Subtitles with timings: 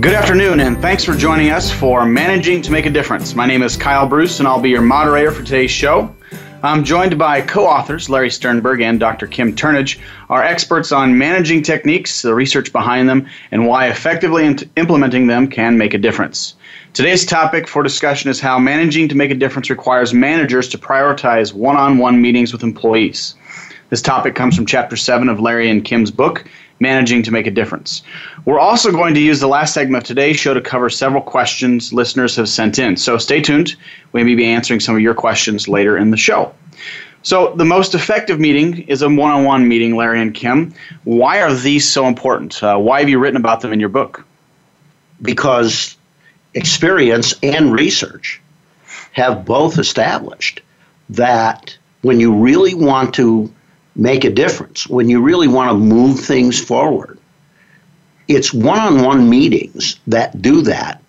[0.00, 3.34] Good afternoon, and thanks for joining us for Managing to Make a Difference.
[3.34, 6.14] My name is Kyle Bruce, and I'll be your moderator for today's show.
[6.62, 9.26] I'm joined by co authors Larry Sternberg and Dr.
[9.26, 9.98] Kim Turnage,
[10.30, 15.76] our experts on managing techniques, the research behind them, and why effectively implementing them can
[15.76, 16.54] make a difference.
[16.94, 21.52] Today's topic for discussion is how managing to make a difference requires managers to prioritize
[21.52, 23.34] one on one meetings with employees.
[23.90, 26.48] This topic comes from Chapter 7 of Larry and Kim's book,
[26.80, 28.02] managing to make a difference.
[28.46, 31.92] We're also going to use the last segment of today's show to cover several questions
[31.92, 32.96] listeners have sent in.
[32.96, 33.76] So stay tuned.
[34.12, 36.52] We may be answering some of your questions later in the show.
[37.22, 40.72] So, the most effective meeting is a one on one meeting, Larry and Kim.
[41.04, 42.62] Why are these so important?
[42.62, 44.24] Uh, why have you written about them in your book?
[45.20, 45.98] Because
[46.54, 48.40] experience and research
[49.12, 50.62] have both established
[51.10, 53.52] that when you really want to
[53.96, 57.18] make a difference, when you really want to move things forward.
[58.28, 61.02] It's one on one meetings that do that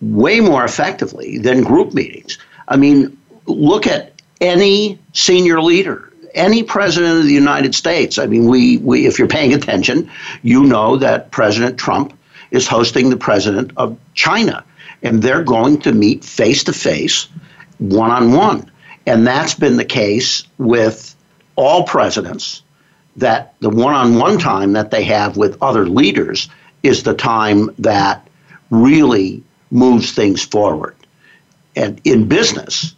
[0.00, 2.38] way more effectively than group meetings.
[2.68, 3.16] I mean,
[3.46, 8.18] look at any senior leader, any president of the United States.
[8.18, 10.10] I mean, we, we if you're paying attention,
[10.42, 12.18] you know that President Trump
[12.50, 14.64] is hosting the president of China,
[15.02, 17.28] and they're going to meet face to face,
[17.78, 18.70] one on one.
[19.06, 21.11] And that's been the case with
[21.56, 22.62] all presidents
[23.16, 26.48] that the one on one time that they have with other leaders
[26.82, 28.26] is the time that
[28.70, 30.96] really moves things forward.
[31.76, 32.94] And in business,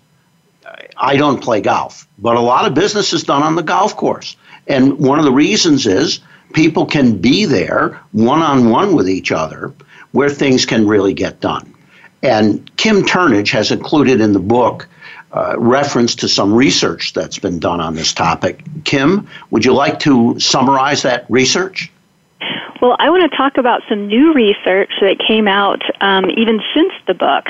[0.96, 4.36] I don't play golf, but a lot of business is done on the golf course.
[4.66, 6.20] And one of the reasons is
[6.52, 9.72] people can be there one on one with each other
[10.12, 11.74] where things can really get done.
[12.22, 14.88] And Kim Turnage has included in the book
[15.34, 18.62] uh, reference to some research that's been done on this topic.
[18.84, 21.90] Kim, would you like to summarize that research?
[22.80, 26.92] Well, I want to talk about some new research that came out um, even since
[27.06, 27.46] the book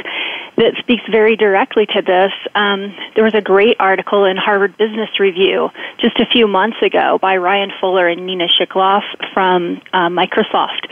[0.57, 2.33] that speaks very directly to this.
[2.55, 7.19] Um, there was a great article in Harvard Business Review just a few months ago
[7.21, 10.87] by Ryan Fuller and Nina Shikaloff from uh, Microsoft,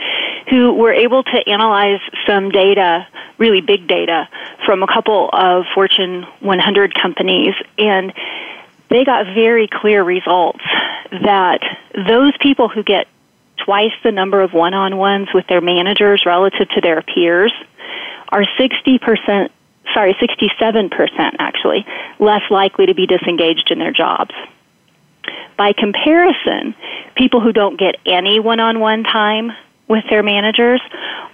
[0.49, 3.07] who were able to analyze some data,
[3.37, 4.27] really big data,
[4.65, 8.13] from a couple of Fortune 100 companies and
[8.89, 10.63] they got very clear results
[11.11, 11.61] that
[12.07, 13.07] those people who get
[13.65, 17.51] twice the number of one on ones with their managers relative to their peers
[18.33, 19.49] are 60%,
[19.93, 21.85] sorry, 67% actually,
[22.17, 24.33] less likely to be disengaged in their jobs.
[25.55, 26.73] By comparison,
[27.15, 29.51] people who don't get any one on one time
[29.87, 30.81] with their managers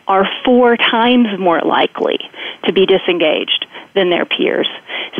[0.09, 2.19] are four times more likely
[2.65, 4.67] to be disengaged than their peers.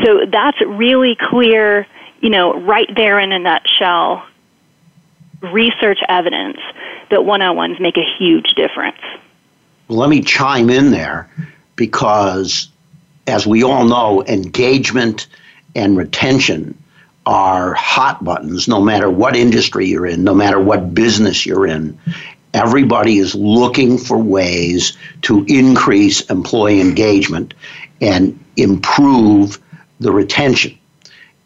[0.03, 1.87] So that's really clear,
[2.19, 4.25] you know, right there in a nutshell,
[5.41, 6.57] research evidence
[7.09, 8.99] that one on ones make a huge difference.
[9.87, 11.29] Let me chime in there
[11.79, 12.67] because,
[13.25, 15.27] as we all know, engagement
[15.75, 16.77] and retention
[17.25, 21.97] are hot buttons no matter what industry you're in, no matter what business you're in.
[22.53, 27.53] Everybody is looking for ways to increase employee engagement
[28.01, 29.57] and improve
[30.01, 30.77] the retention.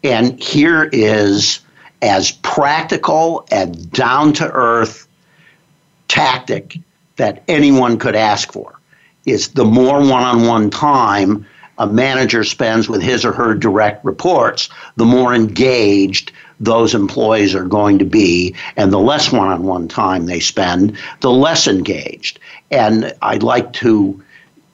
[0.02, 1.60] And here is
[2.02, 5.06] as practical and down to earth
[6.08, 6.80] tactic
[7.18, 8.73] that anyone could ask for
[9.26, 11.46] is the more one-on-one time
[11.78, 16.30] a manager spends with his or her direct reports, the more engaged
[16.60, 20.96] those employees are going to be, and the less one on one time they spend,
[21.20, 22.38] the less engaged.
[22.70, 24.22] And I'd like to,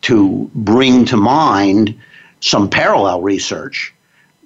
[0.02, 1.98] to bring to mind
[2.40, 3.94] some parallel research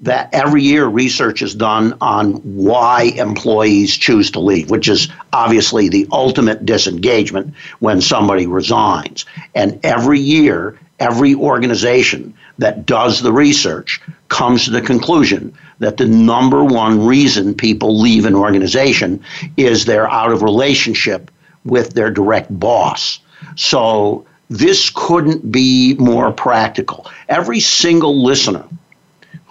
[0.04, 5.88] that every year research is done on why employees choose to leave, which is obviously
[5.88, 9.24] the ultimate disengagement when somebody resigns.
[9.54, 13.98] And every year, every organization that does the research
[14.28, 19.24] comes to the conclusion that the number one reason people leave an organization
[19.56, 21.30] is they're out of relationship
[21.64, 23.20] with their direct boss.
[23.56, 27.10] So this couldn't be more practical.
[27.30, 28.66] Every single listener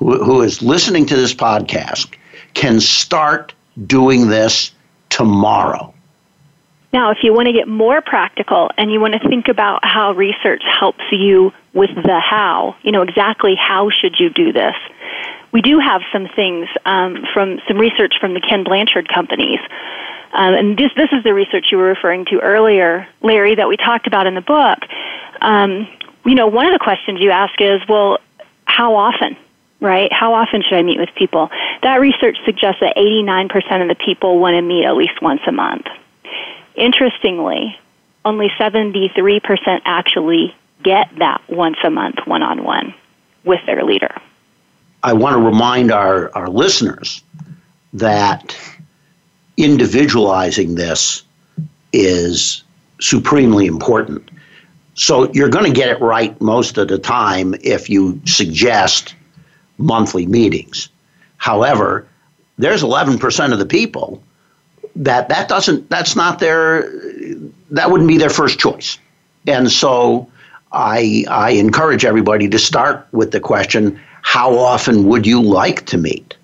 [0.03, 2.15] who, is listening to this podcast
[2.53, 3.53] can start
[3.87, 4.71] doing this
[5.09, 5.93] tomorrow.
[6.91, 10.11] Now, if you want to get more practical and you want to think about how
[10.11, 14.75] research helps you with the how, you know, exactly how should you do this,
[15.51, 19.59] we do have some things um, from some research from the Ken Blanchard companies.
[20.33, 23.77] Um, and this, this is the research you were referring to earlier, Larry, that we
[23.77, 24.79] talked about in the book.
[25.41, 25.87] Um,
[26.25, 28.19] you know, one of the questions you ask is, well,
[28.65, 29.35] how often?
[29.83, 30.11] Right?
[30.13, 31.49] How often should I meet with people?
[31.83, 35.51] That research suggests that 89% of the people want to meet at least once a
[35.51, 35.85] month.
[36.75, 37.77] Interestingly,
[38.23, 42.95] only 73% actually get that once a month one on one
[43.43, 44.15] with their leader.
[45.03, 47.21] I want to remind our, our listeners
[47.91, 48.57] that
[49.57, 51.23] individualizing this
[51.91, 52.63] is
[53.01, 54.29] supremely important.
[54.95, 59.15] So you're going to get it right most of the time if you suggest
[59.77, 60.89] monthly meetings.
[61.37, 62.07] However,
[62.57, 64.23] there's 11% of the people
[64.95, 66.91] that that doesn't that's not their
[67.71, 68.99] that wouldn't be their first choice.
[69.47, 70.29] And so
[70.71, 75.97] I I encourage everybody to start with the question how often would you like to
[75.97, 76.35] meet?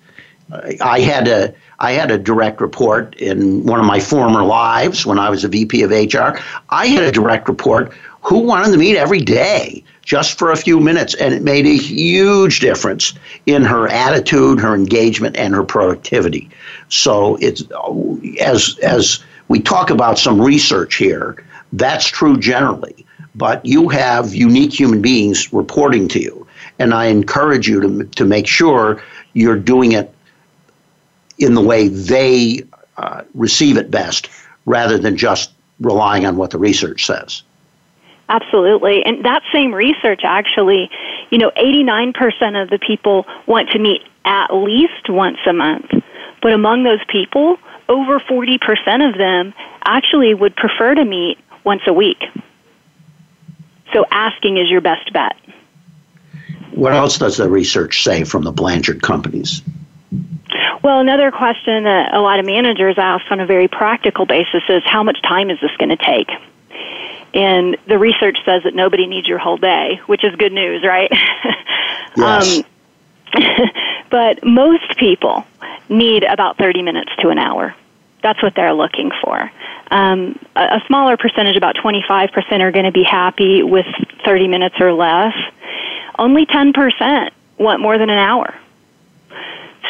[0.80, 5.18] I had a I had a direct report in one of my former lives when
[5.18, 6.38] I was a VP of HR.
[6.68, 10.80] I had a direct report who wanted to meet every day just for a few
[10.80, 13.14] minutes, and it made a huge difference
[13.46, 16.50] in her attitude, her engagement, and her productivity.
[16.88, 17.62] So it's
[18.40, 23.06] as as we talk about some research here, that's true generally.
[23.36, 26.44] But you have unique human beings reporting to you,
[26.80, 29.00] and I encourage you to to make sure
[29.34, 30.12] you're doing it
[31.38, 32.64] in the way they
[32.96, 34.28] uh, receive it best
[34.66, 37.44] rather than just relying on what the research says.
[38.30, 39.04] Absolutely.
[39.04, 40.88] And that same research actually,
[41.30, 45.90] you know, 89% of the people want to meet at least once a month.
[46.40, 49.52] But among those people, over 40% of them
[49.84, 52.22] actually would prefer to meet once a week.
[53.92, 55.34] So asking is your best bet.
[56.70, 59.60] What else does the research say from the Blanchard companies?
[60.84, 64.82] Well, another question that a lot of managers ask on a very practical basis is
[64.86, 66.30] how much time is this going to take?
[67.32, 71.10] And the research says that nobody needs your whole day, which is good news, right?
[72.16, 72.64] Yes.
[73.34, 73.68] um,
[74.10, 75.44] but most people
[75.88, 77.74] need about 30 minutes to an hour.
[78.22, 79.50] That's what they're looking for.
[79.90, 83.86] Um, a, a smaller percentage, about 25%, are going to be happy with
[84.24, 85.34] 30 minutes or less.
[86.18, 88.54] Only 10% want more than an hour.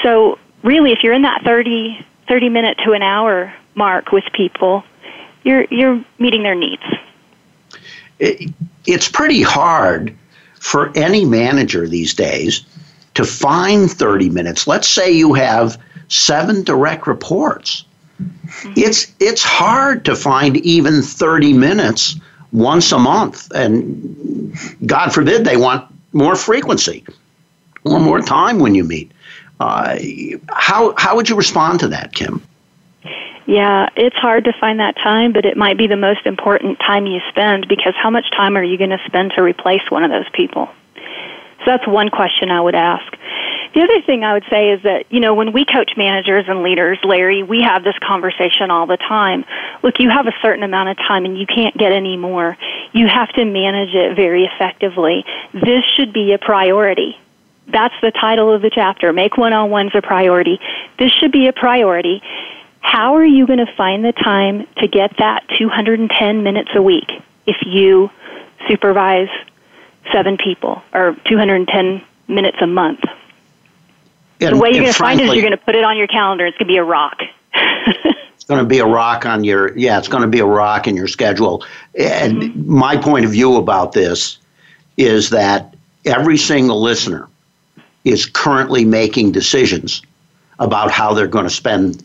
[0.02, 4.84] So, really, if you're in that 30, 30 minute to an hour mark with people,
[5.42, 6.82] you're, you're meeting their needs.
[8.20, 8.52] It,
[8.86, 10.16] it's pretty hard
[10.60, 12.64] for any manager these days
[13.14, 14.66] to find 30 minutes.
[14.66, 17.84] Let's say you have seven direct reports.
[18.20, 18.72] Mm-hmm.
[18.76, 22.16] It's it's hard to find even 30 minutes
[22.52, 27.04] once a month and God forbid they want more frequency
[27.84, 29.12] or more time when you meet.
[29.60, 29.98] Uh,
[30.48, 32.42] how how would you respond to that, Kim?
[33.46, 37.06] Yeah, it's hard to find that time, but it might be the most important time
[37.06, 40.10] you spend because how much time are you going to spend to replace one of
[40.10, 40.68] those people?
[41.60, 43.12] So that's one question I would ask.
[43.74, 46.62] The other thing I would say is that, you know, when we coach managers and
[46.62, 49.44] leaders, Larry, we have this conversation all the time.
[49.82, 52.56] Look, you have a certain amount of time and you can't get any more.
[52.92, 55.24] You have to manage it very effectively.
[55.52, 57.16] This should be a priority.
[57.68, 59.12] That's the title of the chapter.
[59.12, 60.58] Make one on ones a priority.
[60.98, 62.22] This should be a priority.
[62.80, 67.08] How are you going to find the time to get that 210 minutes a week
[67.46, 68.10] if you
[68.68, 69.28] supervise
[70.12, 73.00] seven people or 210 minutes a month?
[74.40, 75.98] And, the way you're going to find it is you're going to put it on
[75.98, 76.46] your calendar.
[76.46, 77.20] It's going to be a rock.
[77.54, 79.98] it's going to be a rock on your yeah.
[79.98, 81.64] It's going to be a rock in your schedule.
[81.94, 82.74] And mm-hmm.
[82.74, 84.38] my point of view about this
[84.96, 85.74] is that
[86.06, 87.28] every single listener
[88.04, 90.02] is currently making decisions
[90.58, 92.02] about how they're going to spend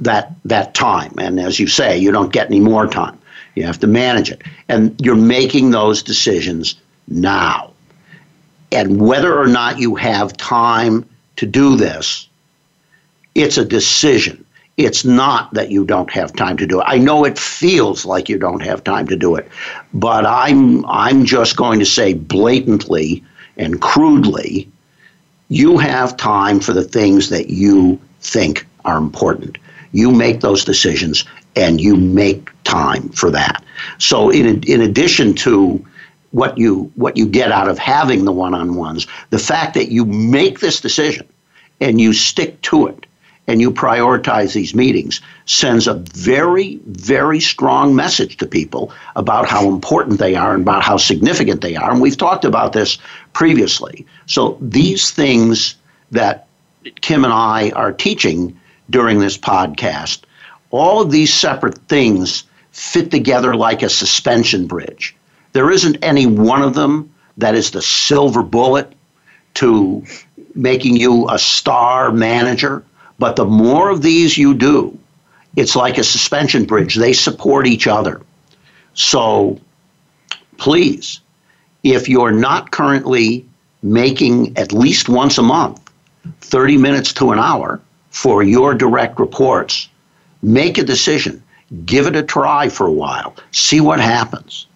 [0.00, 1.14] that that time.
[1.18, 3.18] And as you say, you don't get any more time.
[3.54, 4.42] You have to manage it.
[4.68, 6.74] And you're making those decisions
[7.08, 7.72] now.
[8.72, 12.28] And whether or not you have time to do this,
[13.34, 14.44] it's a decision.
[14.76, 16.84] It's not that you don't have time to do it.
[16.88, 19.48] I know it feels like you don't have time to do it,
[19.92, 23.22] but I'm I'm just going to say blatantly
[23.56, 24.68] and crudely,
[25.48, 29.58] you have time for the things that you think are important.
[29.94, 31.24] You make those decisions
[31.54, 33.64] and you make time for that.
[33.98, 35.84] So in in addition to
[36.32, 40.58] what you what you get out of having the one-on-ones, the fact that you make
[40.58, 41.28] this decision
[41.80, 43.06] and you stick to it
[43.46, 49.68] and you prioritize these meetings sends a very, very strong message to people about how
[49.68, 51.92] important they are and about how significant they are.
[51.92, 52.98] And we've talked about this
[53.32, 54.06] previously.
[54.26, 55.76] So these things
[56.10, 56.48] that
[57.00, 58.58] Kim and I are teaching
[58.90, 60.22] during this podcast,
[60.70, 65.14] all of these separate things fit together like a suspension bridge.
[65.52, 68.92] There isn't any one of them that is the silver bullet
[69.54, 70.04] to
[70.54, 72.84] making you a star manager
[73.18, 74.98] but the more of these you do,
[75.56, 76.96] it's like a suspension bridge.
[76.96, 78.20] They support each other.
[78.94, 79.60] So
[80.56, 81.20] please,
[81.82, 83.46] if you're not currently
[83.82, 85.80] making at least once a month
[86.40, 87.80] 30 minutes to an hour
[88.14, 89.88] for your direct reports,
[90.40, 91.42] make a decision.
[91.84, 93.34] Give it a try for a while.
[93.50, 94.68] See what happens.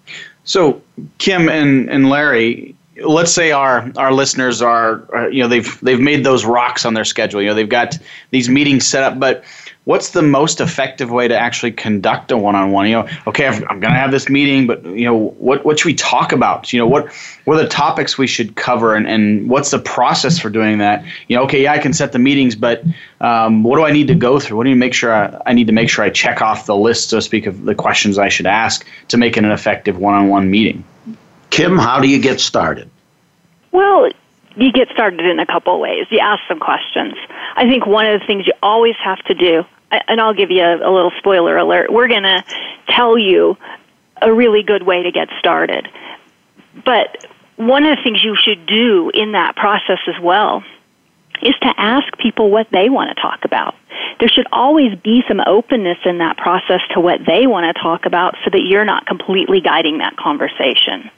[0.43, 0.83] So,
[1.19, 6.01] Kim and, and Larry, let's say our our listeners are, are, you know they've they've
[6.01, 7.97] made those rocks on their schedule you know they've got
[8.31, 9.45] these meetings set up but
[9.89, 12.87] what's the most effective way to actually conduct a one-on-one?
[12.87, 15.79] You know okay i'm, I'm going to have this meeting but you know what what
[15.79, 16.71] should we talk about?
[16.75, 17.11] You know what
[17.47, 21.03] what are the topics we should cover and, and what's the process for doing that?
[21.29, 22.85] You know okay yeah i can set the meetings but
[23.23, 24.59] um, what do i need to go through?
[24.59, 26.77] What do you make sure I, I need to make sure i check off the
[26.77, 29.97] list so to speak of the questions i should ask to make it an effective
[29.99, 30.85] one-on-one meeting?
[31.49, 32.91] Kim, how do you get started?
[33.73, 34.11] Well,
[34.59, 36.07] you get started in a couple ways.
[36.11, 37.15] You ask some questions.
[37.57, 40.63] I think one of the things you always have to do, and I'll give you
[40.63, 42.45] a, a little spoiler alert, we're going to
[42.89, 43.57] tell you
[44.21, 45.89] a really good way to get started.
[46.85, 50.63] But one of the things you should do in that process as well
[51.41, 53.77] is to ask people what they want to talk about.
[54.19, 58.07] There should always be some openness in that process to what they want to talk
[58.07, 61.11] about so that you're not completely guiding that conversation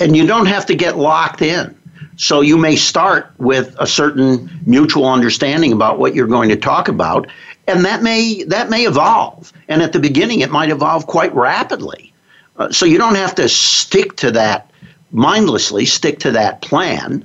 [0.00, 1.76] and you don't have to get locked in.
[2.16, 6.88] So you may start with a certain mutual understanding about what you're going to talk
[6.88, 7.26] about,
[7.66, 9.52] and that may that may evolve.
[9.68, 12.12] And at the beginning, it might evolve quite rapidly.
[12.56, 14.70] Uh, so you don't have to stick to that
[15.10, 15.86] mindlessly.
[15.86, 17.24] Stick to that plan.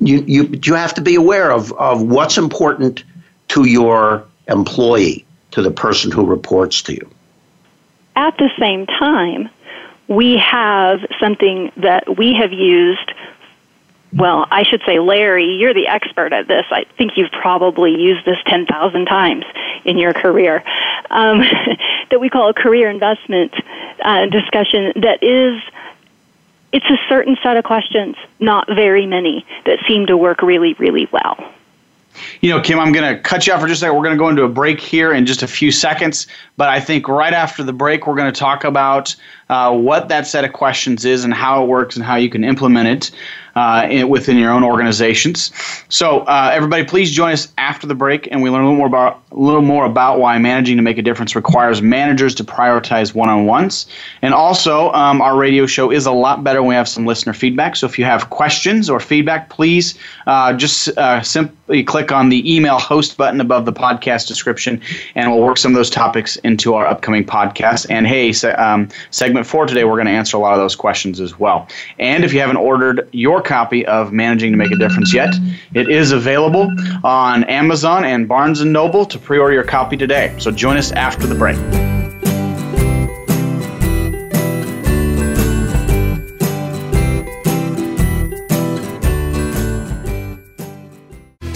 [0.00, 3.04] You you you have to be aware of of what's important
[3.48, 7.10] to your employee, to the person who reports to you.
[8.16, 9.50] At the same time,
[10.08, 13.12] we have something that we have used.
[14.14, 16.66] Well, I should say, Larry, you're the expert at this.
[16.70, 19.44] I think you've probably used this 10,000 times
[19.84, 20.62] in your career.
[21.10, 21.38] Um,
[22.10, 23.54] that we call a career investment
[24.04, 25.62] uh, discussion that is
[26.72, 31.06] it's a certain set of questions, not very many, that seem to work really, really
[31.12, 31.36] well.
[32.40, 33.96] You know, Kim, I'm going to cut you off for just a second.
[33.96, 36.26] We're going to go into a break here in just a few seconds.
[36.56, 39.14] But I think right after the break, we're going to talk about
[39.48, 42.44] uh, what that set of questions is and how it works and how you can
[42.44, 43.10] implement it
[43.54, 45.52] uh, in, within your own organizations.
[45.88, 48.86] So, uh, everybody, please join us after the break, and we learn a little more
[48.86, 53.14] about a little more about why managing to make a difference requires managers to prioritize
[53.14, 53.86] one-on-ones.
[54.20, 57.32] And also, um, our radio show is a lot better when we have some listener
[57.32, 57.76] feedback.
[57.76, 62.54] So, if you have questions or feedback, please uh, just uh, simply click on the
[62.54, 64.80] email host button above the podcast description,
[65.14, 67.86] and we'll work some of those topics into our upcoming podcast.
[67.90, 71.20] And hey, um, segment four today, we're going to answer a lot of those questions
[71.20, 71.68] as well.
[71.98, 75.34] And if you haven't ordered your copy of Managing to Make a Difference yet.
[75.74, 76.72] It is available
[77.04, 80.34] on Amazon and Barnes and Noble to pre-order your copy today.
[80.38, 81.58] So join us after the break.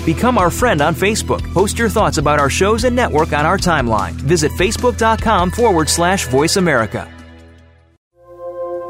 [0.07, 1.43] Become our friend on Facebook.
[1.52, 4.12] Post your thoughts about our shows and network on our timeline.
[4.12, 7.15] Visit facebook.com forward slash voice America.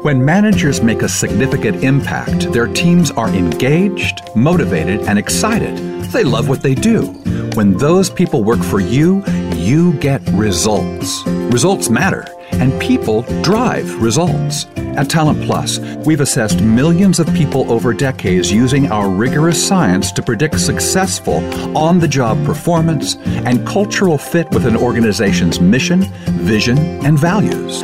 [0.03, 5.75] When managers make a significant impact, their teams are engaged, motivated, and excited.
[6.11, 7.07] They love what they do.
[7.55, 9.25] When those people work for you,
[9.55, 11.25] you get results.
[11.25, 14.67] Results matter, and people drive results.
[14.77, 20.21] At Talent Plus, we've assessed millions of people over decades using our rigorous science to
[20.21, 21.37] predict successful
[21.75, 27.83] on the job performance and cultural fit with an organization's mission, vision, and values.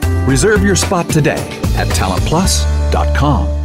[0.27, 3.60] Reserve your spot today at talentplus.com.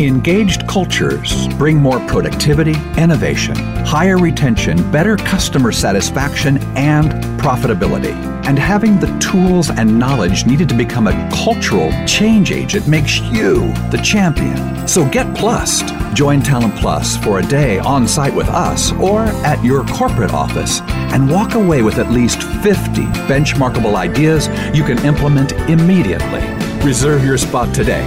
[0.00, 8.14] Engaged cultures bring more productivity, innovation, higher retention, better customer satisfaction, and profitability.
[8.46, 13.72] And having the tools and knowledge needed to become a cultural change agent makes you
[13.90, 14.86] the champion.
[14.86, 15.92] So get plussed.
[16.14, 20.80] Join Talent Plus for a day on site with us or at your corporate office
[21.12, 26.42] and walk away with at least 50 benchmarkable ideas you can implement immediately.
[26.86, 28.04] Reserve your spot today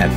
[0.00, 0.16] at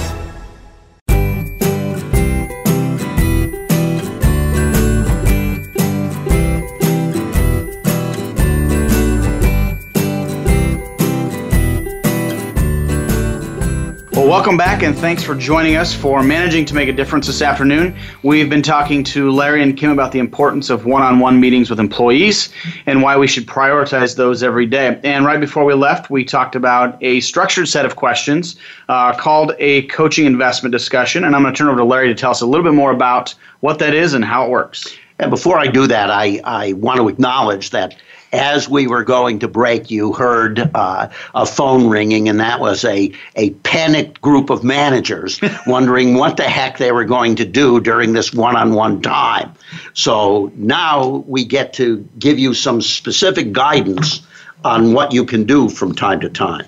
[14.31, 17.93] Welcome back and thanks for joining us for Managing to Make a Difference this afternoon.
[18.23, 21.69] We've been talking to Larry and Kim about the importance of one on one meetings
[21.69, 22.47] with employees
[22.85, 24.97] and why we should prioritize those every day.
[25.03, 28.55] And right before we left, we talked about a structured set of questions
[28.87, 31.25] uh, called a coaching investment discussion.
[31.25, 32.91] And I'm going to turn over to Larry to tell us a little bit more
[32.91, 34.95] about what that is and how it works.
[35.19, 37.97] And before I do that, I, I want to acknowledge that
[38.31, 42.85] as we were going to break, you heard uh, a phone ringing, and that was
[42.85, 47.79] a, a panicked group of managers wondering what the heck they were going to do
[47.79, 49.53] during this one on one time.
[49.93, 54.21] So now we get to give you some specific guidance
[54.63, 56.65] on what you can do from time to time.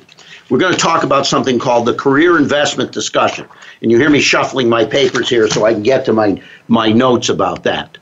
[0.49, 3.47] We're going to talk about something called the career investment discussion.
[3.81, 6.91] And you hear me shuffling my papers here so I can get to my, my
[6.91, 7.97] notes about that.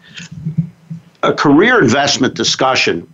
[1.24, 3.08] A career investment discussion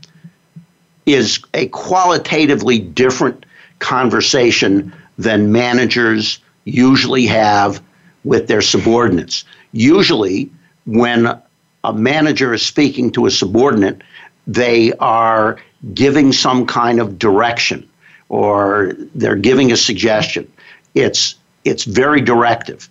[1.07, 3.45] is a qualitatively different
[3.79, 7.81] conversation than managers usually have
[8.25, 9.45] with their subordinates.
[9.71, 10.51] Usually,
[10.85, 11.41] when
[11.83, 14.01] a manager is speaking to a subordinate,
[14.45, 15.57] they are
[15.93, 17.89] giving some kind of direction
[18.27, 20.51] or they're giving a suggestion.
[20.93, 22.89] It's it's very directive.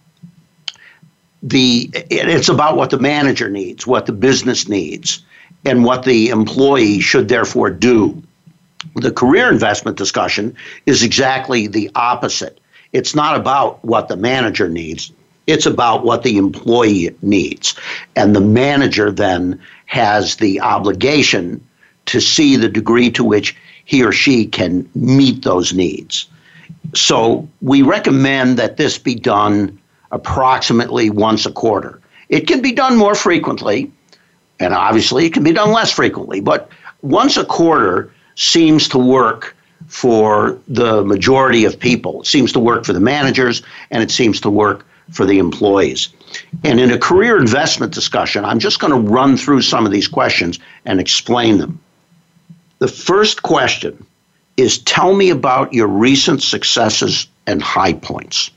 [1.42, 5.22] The it's about what the manager needs, what the business needs
[5.66, 8.22] and what the employee should therefore do.
[8.94, 12.60] The career investment discussion is exactly the opposite.
[12.92, 15.12] It's not about what the manager needs,
[15.46, 17.74] it's about what the employee needs.
[18.14, 21.64] And the manager then has the obligation
[22.06, 26.28] to see the degree to which he or she can meet those needs.
[26.94, 29.78] So we recommend that this be done
[30.10, 32.00] approximately once a quarter.
[32.28, 33.92] It can be done more frequently,
[34.58, 36.70] and obviously, it can be done less frequently, but
[37.02, 39.56] once a quarter seems to work
[39.88, 42.22] for the majority of people.
[42.22, 46.08] It seems to work for the managers, and it seems to work for the employees.
[46.64, 50.08] And in a career investment discussion, I'm just going to run through some of these
[50.08, 51.80] questions and explain them.
[52.78, 54.04] The first question
[54.56, 58.50] is Tell me about your recent successes and high points.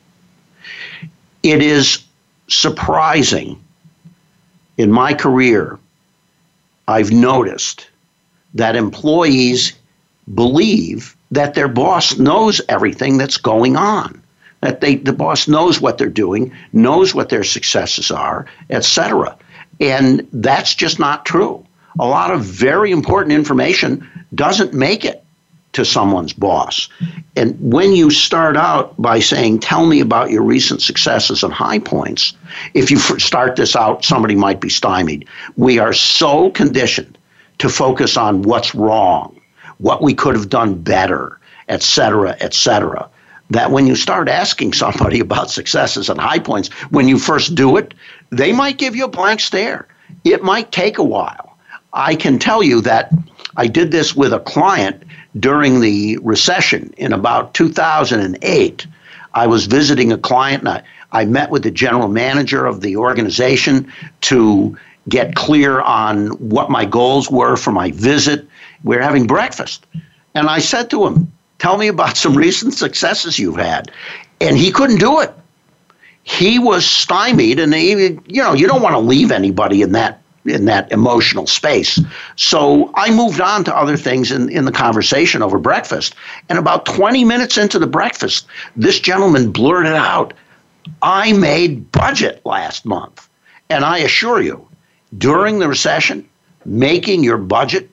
[1.44, 2.04] It is
[2.48, 3.64] surprising
[4.78, 5.78] in my career
[6.90, 7.88] I've noticed
[8.56, 9.74] that employees
[10.34, 14.22] believe that their boss knows everything that's going on
[14.62, 19.38] that they the boss knows what they're doing knows what their successes are etc
[19.80, 21.66] and that's just not true.
[22.00, 25.19] A lot of very important information doesn't make it
[25.74, 26.90] to someone's boss.
[27.36, 31.80] And when you start out by saying, Tell me about your recent successes and high
[31.80, 32.34] points,
[32.74, 35.28] if you start this out, somebody might be stymied.
[35.58, 37.18] We are so conditioned
[37.60, 39.40] to focus on what's wrong,
[39.78, 43.10] what we could have done better, et cetera, et cetera,
[43.52, 47.78] that when you start asking somebody about successes and high points, when you first do
[47.78, 47.94] it,
[48.32, 49.88] they might give you a blank stare.
[50.24, 51.58] It might take a while.
[51.94, 53.12] I can tell you that
[53.56, 55.04] I did this with a client
[55.38, 58.88] during the recession in about 2008.
[59.34, 62.98] I was visiting a client and I, I met with the general manager of the
[62.98, 68.48] organization to get clear on what my goals were for my visit.
[68.84, 69.86] We we're having breakfast.
[70.36, 73.92] And I said to him, Tell me about some recent successes you've had.
[74.40, 75.34] And he couldn't do it.
[76.24, 80.22] He was stymied, and he, you know, you don't want to leave anybody in that
[80.50, 82.00] in that emotional space.
[82.36, 86.16] So I moved on to other things in, in the conversation over breakfast.
[86.50, 90.34] And about 20 minutes into the breakfast, this gentleman blurted out,
[91.02, 93.28] I made budget last month.
[93.70, 94.68] And I assure you,
[95.18, 96.28] during the recession,
[96.66, 97.90] making your budget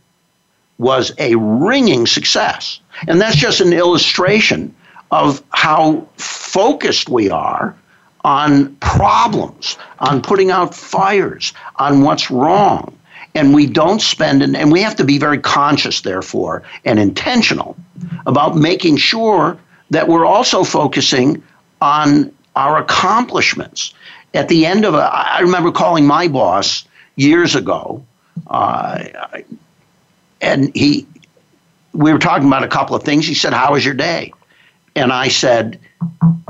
[0.78, 2.80] was a ringing success.
[3.06, 4.74] And that's just an illustration
[5.10, 7.76] of how focused we are
[8.26, 12.92] on problems, on putting out fires, on what's wrong.
[13.36, 17.76] And we don't spend, and, we have to be very conscious, therefore, and intentional
[18.26, 19.56] about making sure
[19.90, 21.40] that we're also focusing
[21.80, 23.94] on our accomplishments.
[24.34, 26.84] At the end of a, I remember calling my boss
[27.14, 28.04] years ago,
[28.48, 29.04] uh,
[30.40, 31.06] and he,
[31.92, 33.26] we were talking about a couple of things.
[33.26, 34.32] He said, "How was your day?"
[34.96, 35.78] And I said,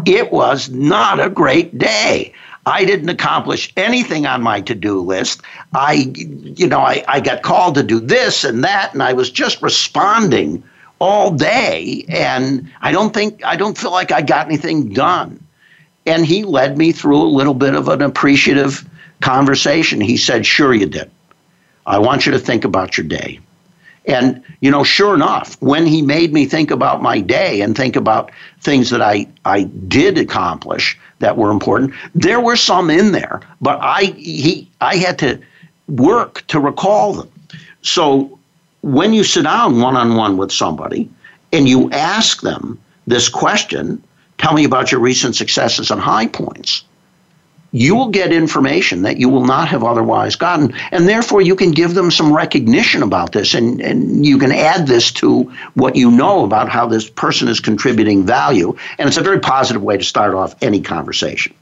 [0.07, 2.33] it was not a great day.
[2.65, 5.43] I didn't accomplish anything on my to-do list.
[5.75, 9.31] I, you know, I, I got called to do this and that, and I was
[9.31, 10.65] just responding
[11.01, 12.05] all day.
[12.09, 15.45] And I don't think I don't feel like I got anything done.
[16.07, 18.89] And he led me through a little bit of an appreciative
[19.21, 20.01] conversation.
[20.01, 21.11] He said, Sure, you did.
[21.85, 23.41] I want you to think about your day.
[24.07, 27.97] And, you know, sure enough, when he made me think about my day and think
[27.97, 33.41] about things that I, I did accomplish that were important, there were some in there,
[33.61, 35.41] but I, he, I had to
[35.89, 37.31] work to recall them.
[37.83, 38.39] So
[38.83, 41.11] when you sit down one on one with somebody
[41.53, 44.03] and you ask them this question,
[44.39, 46.85] tell me about your recent successes and high points
[47.77, 50.75] you will get information that you will not have otherwise gotten.
[50.93, 54.87] And therefore, you can give them some recognition about this and, and you can add
[54.87, 55.43] this to
[55.75, 58.75] what you know about how this person is contributing value.
[58.99, 61.55] And it's a very positive way to start off any conversation.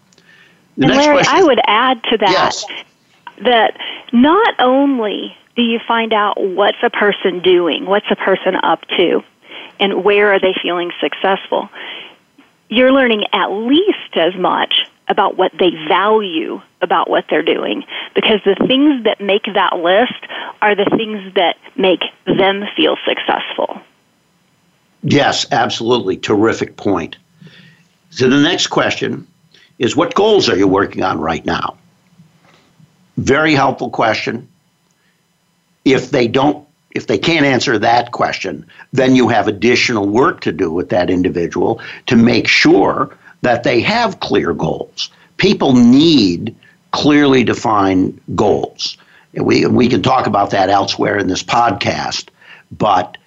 [0.77, 2.64] The and Larry, question, I would add to that yes.
[3.42, 3.77] that
[4.12, 9.24] not only do you find out what's a person doing, what's a person up to,
[9.81, 11.68] and where are they feeling successful,
[12.68, 14.74] you're learning at least as much
[15.09, 20.14] about what they value about what they're doing because the things that make that list
[20.62, 23.81] are the things that make them feel successful.
[25.03, 26.17] Yes, absolutely.
[26.17, 27.17] Terrific point.
[28.11, 29.27] So the next question
[29.79, 31.77] is what goals are you working on right now?
[33.17, 34.49] Very helpful question.
[35.85, 40.53] If they don't if they can't answer that question, then you have additional work to
[40.53, 45.11] do with that individual to make sure that they have clear goals.
[45.37, 46.57] People need
[46.92, 48.96] clearly defined goals.
[49.35, 52.28] We, we can talk about that elsewhere in this podcast,
[52.70, 53.18] but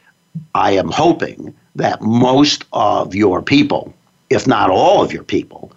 [0.55, 3.93] I am hoping that most of your people,
[4.29, 5.71] if not all of your people,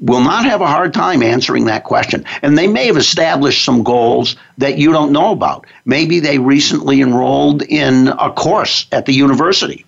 [0.00, 2.24] will not have a hard time answering that question.
[2.42, 5.66] And they may have established some goals that you don't know about.
[5.84, 9.84] Maybe they recently enrolled in a course at the university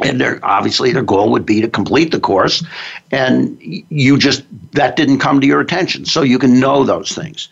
[0.00, 2.64] and their obviously their goal would be to complete the course.
[3.10, 6.04] And you just that didn't come to your attention.
[6.04, 7.48] So you can know those things.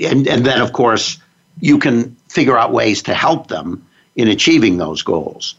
[0.00, 1.18] And and then of course
[1.60, 5.54] you can figure out ways to help them in achieving those goals.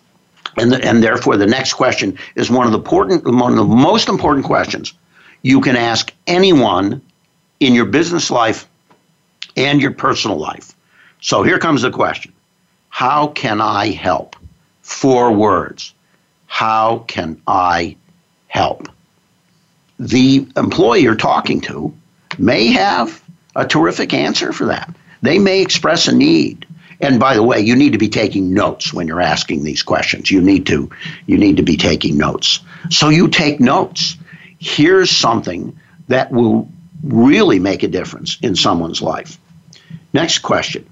[0.58, 3.64] And the, and therefore the next question is one of the important one of the
[3.76, 4.94] most important questions
[5.44, 7.02] you can ask anyone
[7.60, 8.68] in your business life
[9.58, 10.74] and your personal life.
[11.20, 12.34] So here comes the question.
[12.90, 14.36] How can i help
[14.82, 15.94] four words.
[16.48, 17.96] How can I
[18.48, 18.88] help?
[20.00, 21.94] The employee you're talking to
[22.38, 23.22] may have
[23.56, 24.94] a terrific answer for that.
[25.22, 26.66] They may express a need.
[27.00, 30.30] And by the way, you need to be taking notes when you're asking these questions.
[30.30, 30.90] You need to
[31.26, 32.60] you need to be taking notes.
[32.90, 34.18] So you take notes.
[34.60, 36.70] Here's something that will
[37.04, 39.40] really make a difference in someone's life.
[40.14, 40.88] Next question.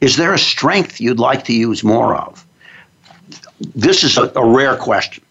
[0.00, 2.43] Is there a strength you'd like to use more of?
[3.60, 5.24] This is a, a rare question.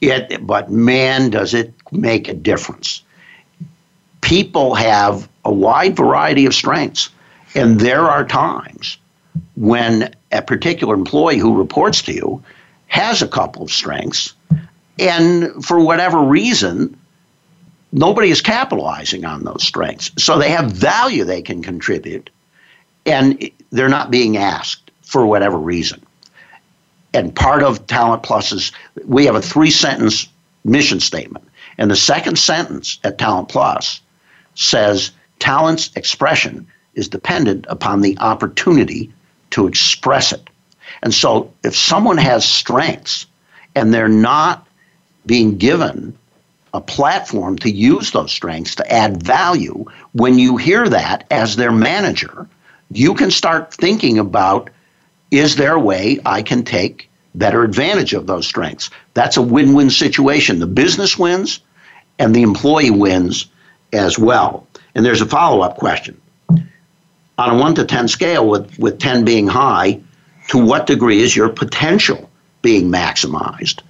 [0.00, 3.02] It, but man, does it make a difference.
[4.20, 7.10] People have a wide variety of strengths,
[7.54, 8.98] and there are times
[9.56, 12.42] when a particular employee who reports to you
[12.86, 14.34] has a couple of strengths,
[14.98, 16.96] and for whatever reason,
[17.92, 20.10] nobody is capitalizing on those strengths.
[20.22, 22.30] So they have value they can contribute,
[23.04, 26.04] and they're not being asked for whatever reason
[27.12, 28.72] and part of Talent Plus's,
[29.04, 30.28] we have a three sentence
[30.64, 31.44] mission statement.
[31.78, 34.00] And the second sentence at Talent Plus
[34.54, 39.12] says talent's expression is dependent upon the opportunity
[39.50, 40.48] to express it.
[41.02, 43.26] And so if someone has strengths
[43.74, 44.66] and they're not
[45.26, 46.16] being given
[46.72, 51.72] a platform to use those strengths to add value, when you hear that as their
[51.72, 52.48] manager,
[52.90, 54.70] you can start thinking about
[55.30, 58.90] is there a way I can take better advantage of those strengths?
[59.14, 60.58] That's a win win situation.
[60.58, 61.60] The business wins
[62.18, 63.46] and the employee wins
[63.92, 64.66] as well.
[64.94, 66.20] And there's a follow up question.
[66.48, 70.00] On a 1 to 10 scale, with, with 10 being high,
[70.48, 72.28] to what degree is your potential
[72.60, 73.80] being maximized?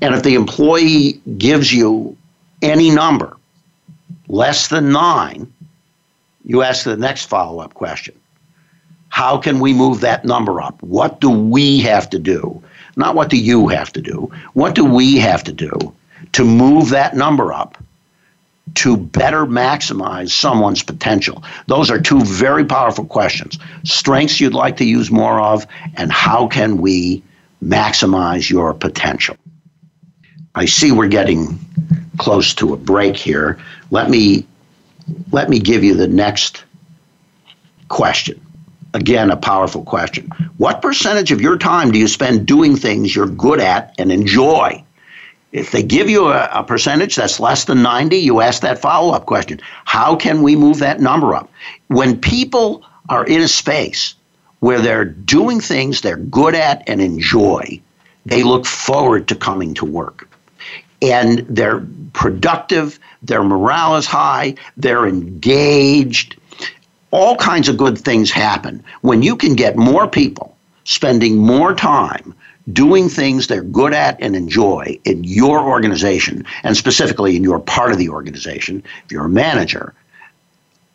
[0.00, 2.16] And if the employee gives you
[2.62, 3.36] any number
[4.28, 5.52] less than nine,
[6.44, 8.18] you ask the next follow up question
[9.16, 10.82] How can we move that number up?
[10.82, 12.62] What do we have to do?
[12.96, 14.30] Not what do you have to do?
[14.52, 15.72] What do we have to do
[16.32, 17.82] to move that number up
[18.74, 21.42] to better maximize someone's potential?
[21.66, 23.58] Those are two very powerful questions.
[23.84, 27.22] Strengths you'd like to use more of, and how can we
[27.64, 29.38] maximize your potential?
[30.54, 31.58] I see we're getting
[32.18, 33.58] close to a break here.
[33.90, 34.46] Let me
[35.32, 36.64] let me give you the next
[37.88, 38.42] question.
[38.94, 40.30] Again, a powerful question.
[40.56, 44.82] What percentage of your time do you spend doing things you're good at and enjoy?
[45.52, 49.14] If they give you a, a percentage that's less than 90, you ask that follow
[49.14, 51.50] up question How can we move that number up?
[51.88, 54.14] When people are in a space
[54.60, 57.80] where they're doing things they're good at and enjoy,
[58.24, 60.28] they look forward to coming to work
[61.02, 66.36] and they're productive, their morale is high, they're engaged.
[67.10, 72.34] All kinds of good things happen when you can get more people spending more time
[72.72, 77.92] doing things they're good at and enjoy in your organization, and specifically in your part
[77.92, 79.94] of the organization, if you're a manager,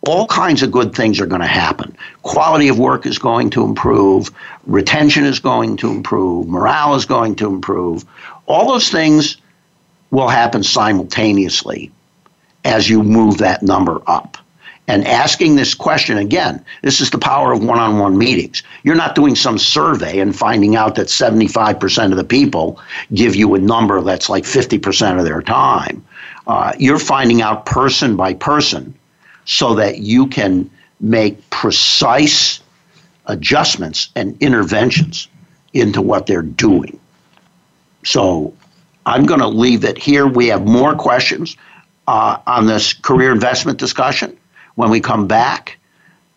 [0.08, 1.95] all kinds of good things are going to happen.
[2.24, 4.32] Quality of work is going to improve,
[4.65, 8.04] retention is going to improve, morale is going to improve.
[8.47, 9.38] All those things
[10.10, 11.91] will happen simultaneously
[12.65, 14.38] as you move that number up.
[14.88, 18.63] And asking this question again, this is the power of one on one meetings.
[18.84, 22.80] You're not doing some survey and finding out that 75% of the people
[23.13, 26.04] give you a number that's like 50% of their time.
[26.48, 28.94] Uh, you're finding out person by person
[29.46, 32.60] so that you can make precise
[33.28, 35.28] adjustments and interventions
[35.74, 37.00] into what they're doing.
[38.04, 38.54] So
[39.06, 40.28] I'm going to leave it here.
[40.28, 41.56] We have more questions
[42.08, 44.38] uh, on this career investment discussion
[44.75, 45.79] when we come back,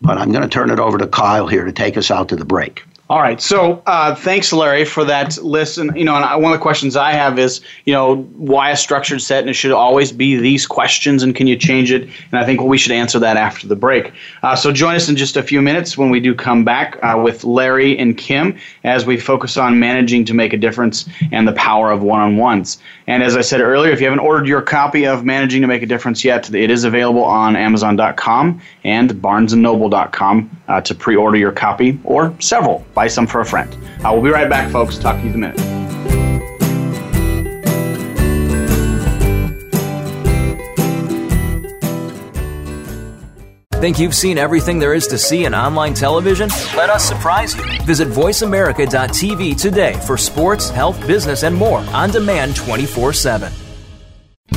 [0.01, 2.35] but I'm going to turn it over to Kyle here to take us out to
[2.35, 2.84] the break.
[3.07, 3.39] All right.
[3.39, 5.77] So uh, thanks, Larry, for that list.
[5.77, 8.75] And, you know, and one of the questions I have is, you know, why a
[8.75, 9.41] structured set?
[9.41, 12.01] And it should always be these questions, and can you change it?
[12.01, 14.11] And I think we should answer that after the break.
[14.41, 17.21] Uh, so join us in just a few minutes when we do come back uh,
[17.23, 21.53] with Larry and Kim as we focus on managing to make a difference and the
[21.53, 22.79] power of one on ones.
[23.05, 25.83] And as I said earlier, if you haven't ordered your copy of Managing to Make
[25.83, 31.51] a Difference yet, it is available on Amazon.com and BarnesandNoble.com uh, to pre order your
[31.51, 33.71] copy or several buy some for a friend.
[34.03, 34.97] Uh, we'll be right back, folks.
[34.97, 35.75] Talk to you in a minute.
[43.85, 46.49] Think you've seen everything there is to see in online television?
[46.75, 47.63] Let us surprise you.
[47.83, 53.64] Visit VoiceAmerica.tv today for sports, health, business, and more on demand 24 7.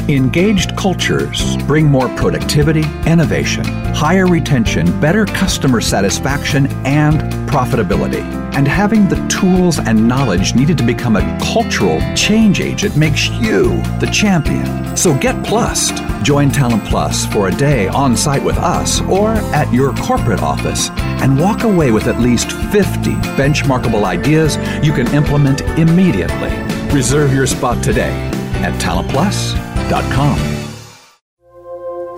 [0.09, 3.63] Engaged cultures bring more productivity, innovation,
[3.95, 8.23] higher retention, better customer satisfaction, and profitability.
[8.55, 13.83] And having the tools and knowledge needed to become a cultural change agent makes you
[14.01, 14.97] the champion.
[14.97, 16.03] So get plussed.
[16.25, 20.89] Join Talent Plus for a day on site with us or at your corporate office
[21.21, 26.51] and walk away with at least 50 benchmarkable ideas you can implement immediately.
[26.95, 28.31] Reserve your spot today
[28.63, 28.73] at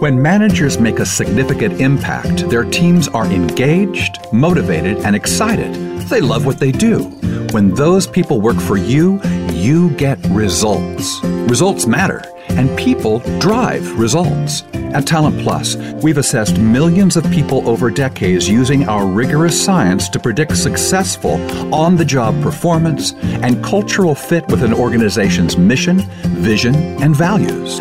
[0.01, 5.73] When managers make a significant impact, their teams are engaged, motivated, and excited.
[6.09, 7.05] They love what they do.
[7.53, 9.21] When those people work for you,
[9.53, 11.23] you get results.
[11.23, 14.63] Results matter, and people drive results.
[14.93, 20.19] At Talent Plus, we've assessed millions of people over decades using our rigorous science to
[20.19, 21.35] predict successful
[21.75, 26.01] on the job performance and cultural fit with an organization's mission,
[26.41, 27.81] vision, and values.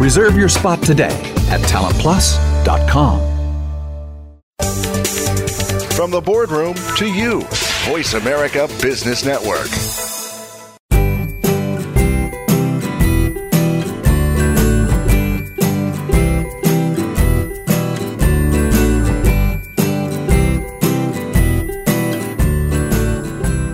[0.00, 1.14] Reserve your spot today
[1.50, 3.20] at talentplus.com.
[5.94, 7.42] From the boardroom to you,
[7.84, 9.68] Voice America Business Network.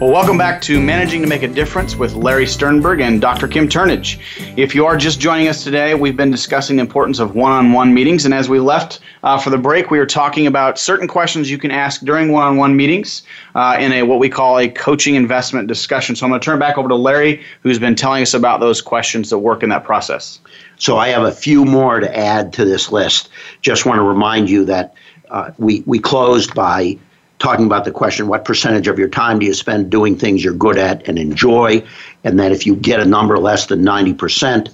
[0.06, 3.48] Well, welcome back to Managing to Make a Difference with Larry Sternberg and Dr.
[3.48, 4.20] Kim Turnage.
[4.56, 7.72] If you are just joining us today, we've been discussing the importance of one on
[7.72, 8.24] one meetings.
[8.24, 11.58] And as we left uh, for the break, we were talking about certain questions you
[11.58, 13.24] can ask during one on one meetings
[13.56, 16.14] uh, in a what we call a coaching investment discussion.
[16.14, 18.80] So I'm going to turn back over to Larry, who's been telling us about those
[18.80, 20.38] questions that work in that process.
[20.76, 23.28] So I have a few more to add to this list.
[23.60, 24.94] Just want to remind you that
[25.30, 26.96] uh, we, we closed by
[27.38, 30.54] talking about the question what percentage of your time do you spend doing things you're
[30.54, 31.84] good at and enjoy?
[32.24, 34.72] And then if you get a number less than 90%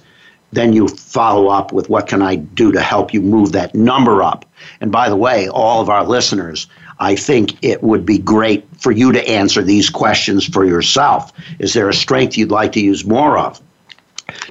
[0.51, 4.21] then you follow up with what can i do to help you move that number
[4.21, 4.45] up?
[4.81, 6.67] And by the way all of our listeners
[6.99, 11.31] i think it would be great for you to answer these questions for yourself.
[11.59, 13.61] Is there a strength you'd like to use more of?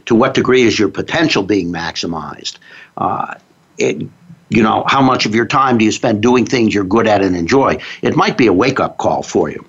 [0.06, 2.58] To what degree is your potential being maximized?
[2.96, 3.34] Uh,
[3.78, 4.06] it,
[4.52, 7.22] you know, how much of your time do you spend doing things you're good at
[7.22, 7.78] and enjoy?
[8.02, 9.64] It might be a wake up call for you.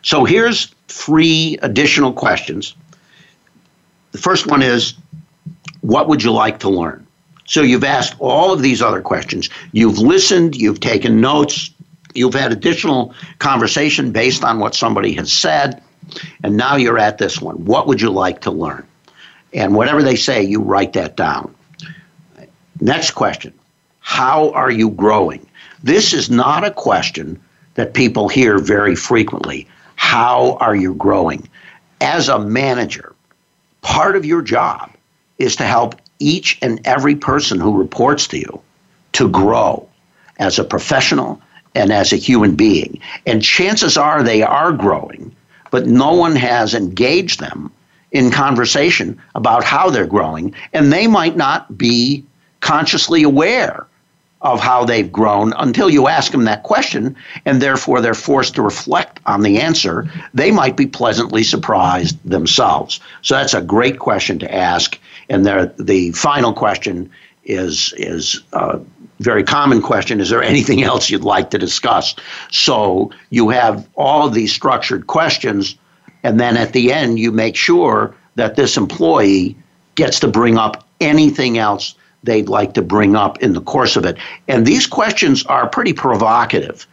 [0.00, 2.74] So here's three additional questions.
[4.12, 4.94] The first one is
[5.82, 7.06] what would you like to learn?
[7.44, 9.50] So you've asked all of these other questions.
[9.72, 11.70] You've listened, you've taken notes,
[12.14, 15.82] you've had additional conversation based on what somebody has said,
[16.42, 17.64] and now you're at this one.
[17.66, 18.86] What would you like to learn?
[19.52, 21.54] And whatever they say, you write that down.
[22.80, 23.52] Next question
[24.02, 25.46] how are you growing?
[25.82, 27.40] This is not a question
[27.74, 29.66] that people hear very frequently.
[29.96, 31.48] How are you growing?
[32.00, 33.14] As a manager,
[33.80, 34.90] part of your job
[35.38, 38.60] is to help each and every person who reports to you
[39.12, 39.88] to grow
[40.38, 41.40] as a professional
[41.74, 43.00] and as a human being.
[43.26, 45.34] And chances are they are growing,
[45.70, 47.72] but no one has engaged them
[48.10, 52.24] in conversation about how they're growing, and they might not be
[52.60, 53.86] consciously aware
[54.42, 58.62] of how they've grown until you ask them that question, and therefore they're forced to
[58.62, 60.10] reflect on the answer.
[60.34, 63.00] They might be pleasantly surprised themselves.
[63.22, 64.98] So that's a great question to ask.
[65.28, 67.10] And the final question
[67.44, 68.80] is is a
[69.20, 70.20] very common question.
[70.20, 72.14] Is there anything else you'd like to discuss?
[72.50, 75.76] So you have all of these structured questions,
[76.24, 79.56] and then at the end you make sure that this employee
[79.94, 84.04] gets to bring up anything else they'd like to bring up in the course of
[84.04, 84.16] it.
[84.48, 86.86] And these questions are pretty provocative.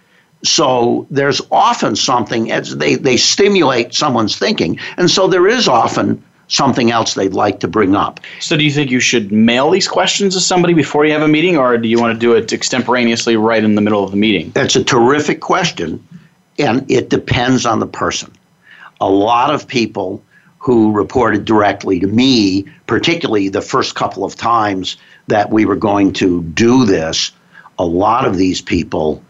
[0.43, 4.79] So there's often something as they, they stimulate someone's thinking.
[4.97, 8.19] And so there is often something else they'd like to bring up.
[8.39, 11.27] So do you think you should mail these questions to somebody before you have a
[11.27, 14.17] meeting or do you want to do it extemporaneously right in the middle of the
[14.17, 14.51] meeting?
[14.51, 16.05] That's a terrific question
[16.57, 18.33] and it depends on the person.
[18.99, 20.23] A lot of people
[20.57, 24.97] who reported directly to me, particularly the first couple of times
[25.29, 27.31] that we were going to do this,
[27.77, 29.23] a lot of these people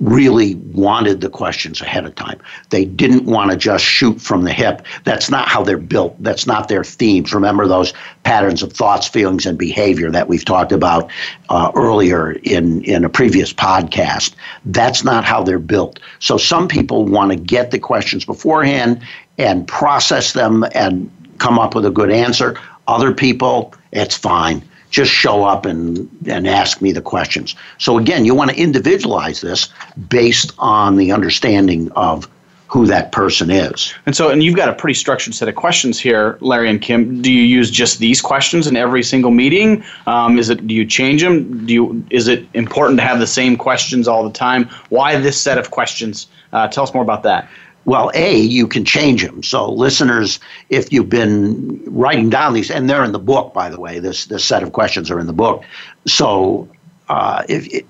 [0.00, 2.40] really wanted the questions ahead of time.
[2.70, 4.86] They didn't want to just shoot from the hip.
[5.04, 6.22] That's not how they're built.
[6.22, 7.34] That's not their themes.
[7.34, 11.10] Remember those patterns of thoughts, feelings, and behavior that we've talked about
[11.48, 14.34] uh, earlier in, in a previous podcast.
[14.66, 15.98] That's not how they're built.
[16.20, 19.02] So some people want to get the questions beforehand
[19.36, 22.58] and process them and come up with a good answer.
[22.86, 27.54] Other people, it's fine just show up and, and ask me the questions.
[27.78, 29.68] So again, you want to individualize this
[30.08, 32.28] based on the understanding of
[32.68, 33.94] who that person is.
[34.04, 37.22] And so, and you've got a pretty structured set of questions here, Larry and Kim.
[37.22, 39.82] Do you use just these questions in every single meeting?
[40.06, 40.66] Um, is it?
[40.66, 41.66] Do you change them?
[41.66, 42.04] Do you?
[42.10, 44.68] Is it important to have the same questions all the time?
[44.90, 46.26] Why this set of questions?
[46.52, 47.48] Uh, tell us more about that.
[47.88, 49.42] Well, A, you can change them.
[49.42, 53.80] So, listeners, if you've been writing down these, and they're in the book, by the
[53.80, 55.64] way, this, this set of questions are in the book.
[56.06, 56.68] So,
[57.08, 57.86] uh, if it,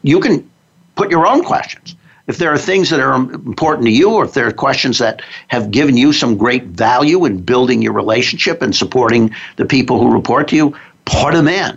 [0.00, 0.50] you can
[0.94, 1.94] put your own questions.
[2.28, 5.20] if there are things that are important to you, or if there are questions that
[5.48, 10.10] have given you some great value in building your relationship and supporting the people who
[10.10, 10.74] report to you,
[11.04, 11.76] put them in.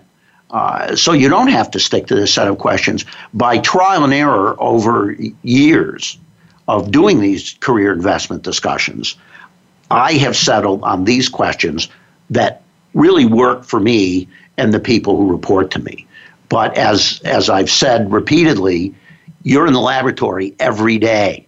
[0.51, 3.03] Uh, so you don't have to stick to this set of questions.
[3.34, 5.11] By trial and error over
[5.43, 6.17] years
[6.68, 9.16] of doing these career investment discussions,
[9.91, 11.89] I have settled on these questions
[12.30, 12.63] that
[12.93, 16.07] really work for me and the people who report to me.
[16.49, 18.93] But as as I've said repeatedly,
[19.43, 21.45] you're in the laboratory every day.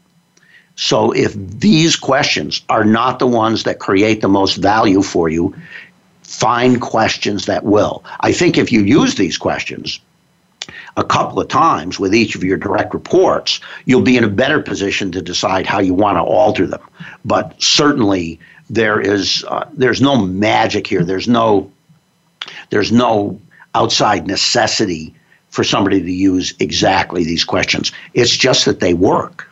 [0.76, 5.55] So if these questions are not the ones that create the most value for you,
[6.22, 8.03] find questions that will.
[8.20, 9.99] I think if you use these questions
[10.95, 14.61] a couple of times with each of your direct reports, you'll be in a better
[14.61, 16.82] position to decide how you want to alter them.
[17.26, 18.39] But certainly
[18.70, 21.03] there is uh, there's no magic here.
[21.03, 21.72] There's no
[22.70, 23.39] there's no
[23.76, 25.13] outside necessity
[25.49, 27.91] for somebody to use exactly these questions.
[28.13, 29.49] It's just that they work.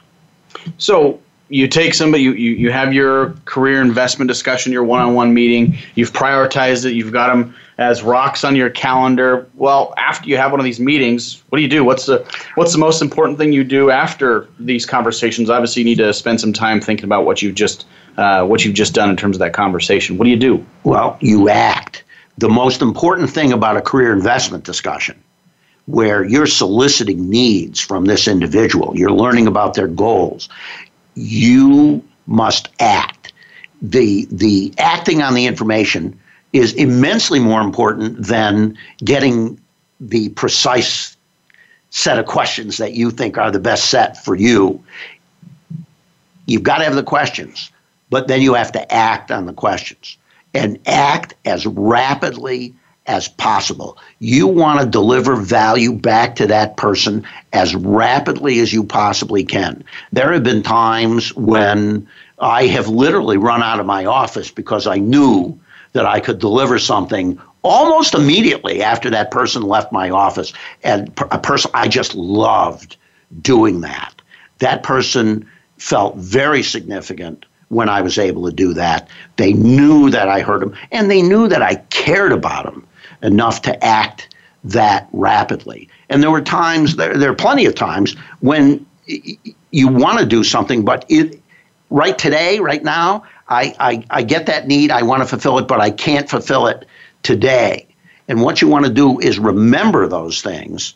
[0.78, 5.13] So you take somebody, you, you, you have your career investment discussion, your one on
[5.13, 9.47] one meeting, you've prioritized it, you've got them as rocks on your calendar.
[9.55, 11.84] Well, after you have one of these meetings, what do you do?
[11.84, 15.49] What's the, what's the most important thing you do after these conversations?
[15.49, 17.86] Obviously, you need to spend some time thinking about what you've just,
[18.17, 20.17] uh, what you've just done in terms of that conversation.
[20.17, 20.65] What do you do?
[20.84, 22.03] Well, you act.
[22.38, 25.21] The most important thing about a career investment discussion
[25.86, 30.49] where you're soliciting needs from this individual, you're learning about their goals,
[31.13, 33.34] you must act.
[33.82, 36.19] The, the acting on the information
[36.54, 39.60] is immensely more important than getting
[40.00, 41.16] the precise
[41.89, 44.84] set of questions that you think are the best set for you.
[46.46, 47.72] You've got to have the questions,
[48.10, 50.18] but then you have to act on the questions
[50.54, 52.74] and act as rapidly
[53.08, 53.98] as possible.
[54.20, 59.84] You want to deliver value back to that person as rapidly as you possibly can.
[60.12, 62.08] There have been times when
[62.39, 65.58] I have literally run out of my office because I knew
[65.96, 70.52] that I could deliver something almost immediately after that person left my office.
[70.84, 72.98] And a person I just loved
[73.41, 74.14] doing that.
[74.60, 79.08] That person felt very significant when I was able to do that.
[79.38, 82.86] They knew that I heard them and they knew that I cared about them
[83.24, 84.36] enough to act
[84.66, 85.88] that rapidly.
[86.10, 88.86] And there were times, there, there are plenty of times when
[89.72, 91.41] you want to do something, but it,
[91.89, 95.67] right today, right now, I, I, I get that need, I want to fulfill it,
[95.67, 96.86] but I can't fulfill it
[97.23, 97.88] today.
[98.27, 100.95] And what you want to do is remember those things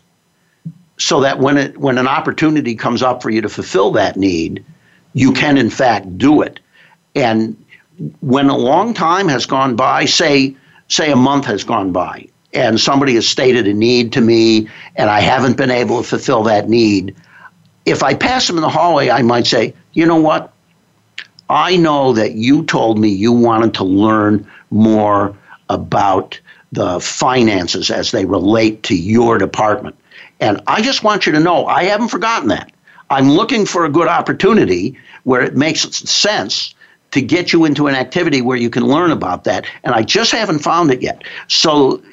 [0.98, 4.64] so that when it when an opportunity comes up for you to fulfill that need,
[5.14, 6.60] you can in fact do it.
[7.16, 7.56] And
[8.22, 10.56] when a long time has gone by, say
[10.88, 15.10] say a month has gone by and somebody has stated a need to me and
[15.10, 17.16] I haven't been able to fulfill that need,
[17.86, 20.52] if I pass them in the hallway, I might say, you know what?
[21.50, 25.36] I know that you told me you wanted to learn more
[25.70, 26.40] about
[26.72, 29.96] the finances as they relate to your department.
[30.40, 32.72] And I just want you to know I haven't forgotten that.
[33.10, 36.76] I'm looking for a good opportunity where it makes sense
[37.12, 39.66] to get you into an activity where you can learn about that.
[39.84, 41.24] And I just haven't found it yet.
[41.48, 42.04] So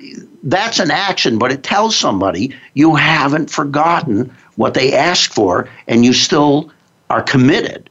[0.43, 6.03] that's an action, but it tells somebody you haven't forgotten what they asked for and
[6.05, 6.72] you still
[7.11, 7.86] are committed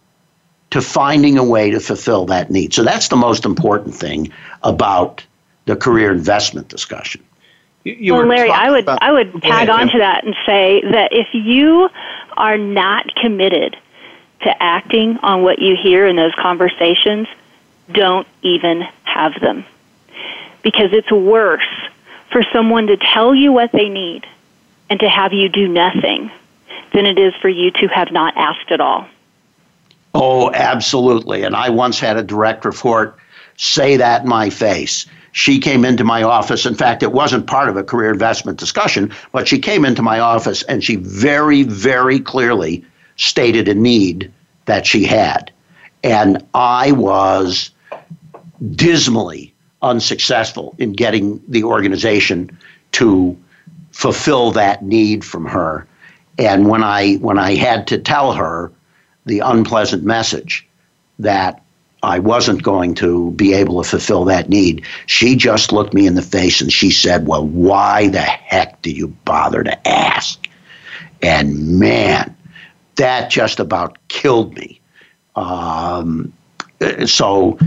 [0.76, 2.74] to finding a way to fulfill that need.
[2.74, 4.30] So that's the most important thing
[4.62, 5.26] about
[5.64, 7.24] the career investment discussion.
[7.86, 11.28] You well, Larry, I would I would tag on to that and say that if
[11.32, 11.90] you
[12.36, 13.78] are not committed
[14.42, 17.30] to acting on what you hear in those conversations,
[17.94, 19.64] don't even have them.
[20.62, 21.64] Because it's worse
[22.34, 24.28] for someone to tell you what they need
[24.90, 26.32] and to have you do nothing
[26.92, 29.08] than it is for you to have not asked at all.
[30.16, 31.44] Oh, absolutely.
[31.44, 33.18] And I once had a direct report
[33.58, 35.06] say that in my face.
[35.34, 36.66] She came into my office.
[36.66, 40.20] In fact, it wasn't part of a career investment discussion, but she came into my
[40.20, 42.86] office and she very, very clearly
[43.18, 44.32] stated a need
[44.66, 45.52] that she had.
[46.02, 47.72] And I was
[48.72, 52.58] dismally unsuccessful in getting the organization
[52.94, 53.38] to
[53.92, 55.86] fulfill that need from her.
[56.38, 58.72] And when I when I had to tell her
[59.26, 60.68] the unpleasant message
[61.20, 61.62] that
[62.04, 66.16] I wasn't going to be able to fulfill that need, she just looked me in
[66.16, 70.48] the face and she said, "Well, why the heck do you bother to ask?"
[71.22, 72.36] And man,
[72.96, 74.80] that just about killed me.
[75.36, 76.32] Um,
[77.06, 77.58] so,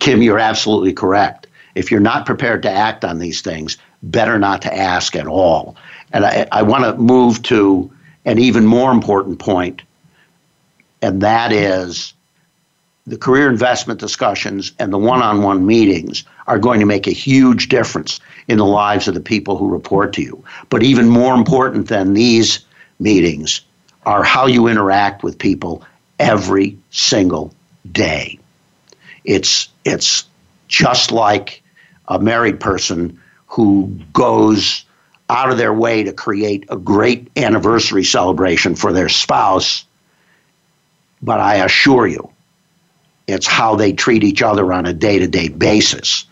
[0.00, 1.46] Kim, you're absolutely correct.
[1.74, 5.76] If you're not prepared to act on these things, better not to ask at all.
[6.12, 7.90] And I, I want to move to
[8.24, 9.82] an even more important point
[11.02, 12.14] and that is
[13.06, 17.12] the career investment discussions and the one on one meetings are going to make a
[17.12, 18.18] huge difference
[18.48, 20.44] in the lives of the people who report to you.
[20.70, 22.64] But even more important than these
[22.98, 23.60] meetings
[24.04, 25.84] are how you interact with people
[26.18, 27.52] every single
[27.92, 28.38] day.
[29.24, 30.24] It's, it's
[30.68, 31.62] just like
[32.08, 34.84] a married person who goes
[35.28, 39.84] out of their way to create a great anniversary celebration for their spouse.
[41.22, 42.30] But I assure you,
[43.26, 46.26] it's how they treat each other on a day to day basis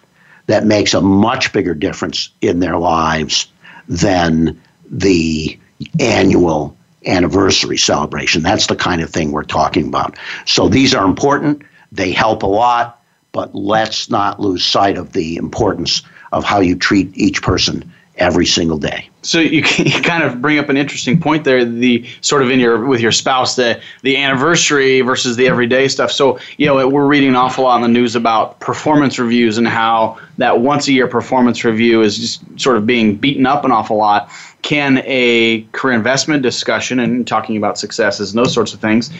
[0.46, 3.48] that makes a much bigger difference in their lives
[3.88, 4.60] than
[4.90, 5.58] the
[5.98, 6.76] annual
[7.06, 8.42] anniversary celebration.
[8.42, 10.18] That's the kind of thing we're talking about.
[10.46, 11.62] So these are important,
[11.92, 16.76] they help a lot, but let's not lose sight of the importance of how you
[16.76, 19.08] treat each person every single day.
[19.22, 21.64] So you, you kind of bring up an interesting point there.
[21.64, 26.12] The sort of in your with your spouse the the anniversary versus the everyday stuff.
[26.12, 29.66] So you know we're reading an awful lot in the news about performance reviews and
[29.66, 33.72] how that once a year performance review is just sort of being beaten up an
[33.72, 34.30] awful lot.
[34.64, 39.10] Can a career investment discussion and talking about successes and those sorts of things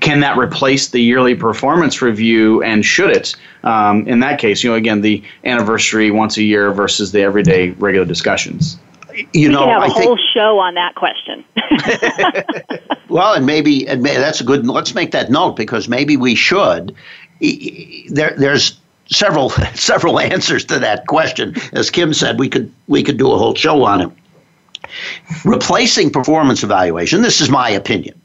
[0.00, 3.34] can that replace the yearly performance review and should it
[3.64, 7.70] um, in that case you know again the anniversary once a year versus the everyday
[7.70, 8.78] regular discussions
[9.32, 11.44] you know, we could have a I whole think, show on that question.
[13.08, 14.66] well, and maybe, and may, that's a good.
[14.66, 16.94] Let's make that note because maybe we should.
[18.08, 21.54] There, there's several several answers to that question.
[21.72, 24.10] As Kim said, we could we could do a whole show on it.
[25.44, 27.22] Replacing performance evaluation.
[27.22, 28.20] This is my opinion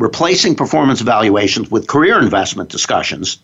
[0.00, 3.38] replacing performance evaluations with career investment discussions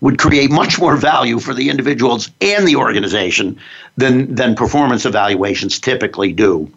[0.00, 3.58] would create much more value for the individuals and the organization
[3.96, 6.70] than, than performance evaluations typically do.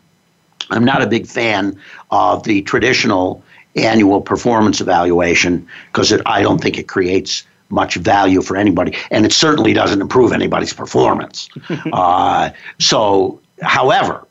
[0.69, 1.77] I'm not a big fan
[2.11, 3.43] of the traditional
[3.75, 9.33] annual performance evaluation because I don't think it creates much value for anybody, and it
[9.33, 11.49] certainly doesn't improve anybody's performance.
[11.91, 14.27] uh, so, however,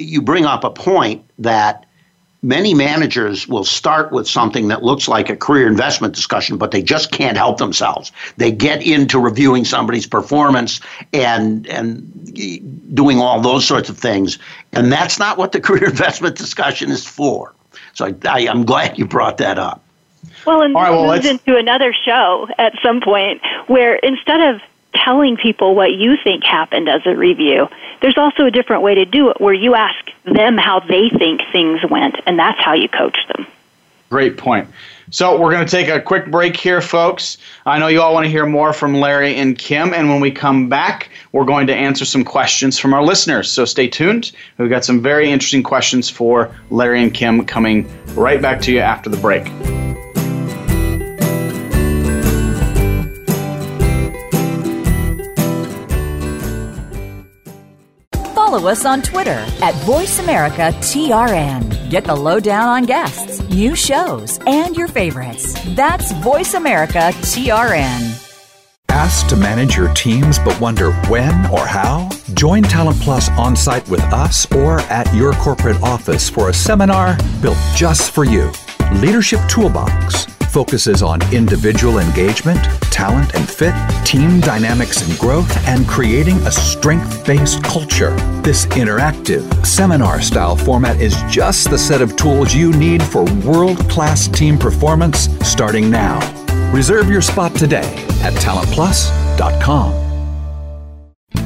[0.00, 1.86] you bring up a point that
[2.42, 6.82] many managers will start with something that looks like a career investment discussion, but they
[6.82, 8.12] just can't help themselves.
[8.36, 10.80] They get into reviewing somebody's performance
[11.12, 14.38] and and doing all those sorts of things,
[14.72, 17.54] and that's not what the career investment discussion is for.
[17.94, 19.82] So I, I, am glad you brought that up.
[20.46, 24.60] Well, and all right, well, moves into another show at some point where instead of
[24.94, 27.68] telling people what you think happened as a review.
[28.00, 31.42] There's also a different way to do it where you ask them how they think
[31.52, 33.46] things went, and that's how you coach them.
[34.10, 34.68] Great point.
[35.12, 37.38] So we're going to take a quick break here, folks.
[37.66, 40.30] I know you all want to hear more from Larry and Kim, and when we
[40.30, 43.50] come back, we're going to answer some questions from our listeners.
[43.50, 44.32] So stay tuned.
[44.58, 48.80] We've got some very interesting questions for Larry and Kim coming right back to you
[48.80, 49.46] after the break.
[58.50, 61.88] Follow us on Twitter at VoiceAmericaTRN.
[61.88, 65.54] Get the lowdown on guests, new shows, and your favorites.
[65.76, 68.26] That's VoiceAmericaTRN.
[68.88, 72.08] Asked to manage your teams but wonder when or how?
[72.34, 77.16] Join Talent Plus on site with us or at your corporate office for a seminar
[77.40, 78.50] built just for you.
[78.94, 83.74] Leadership Toolbox focuses on individual engagement, talent and fit,
[84.04, 88.14] team dynamics and growth, and creating a strength based culture.
[88.42, 93.78] This interactive, seminar style format is just the set of tools you need for world
[93.88, 96.18] class team performance starting now.
[96.72, 100.09] Reserve your spot today at talentplus.com.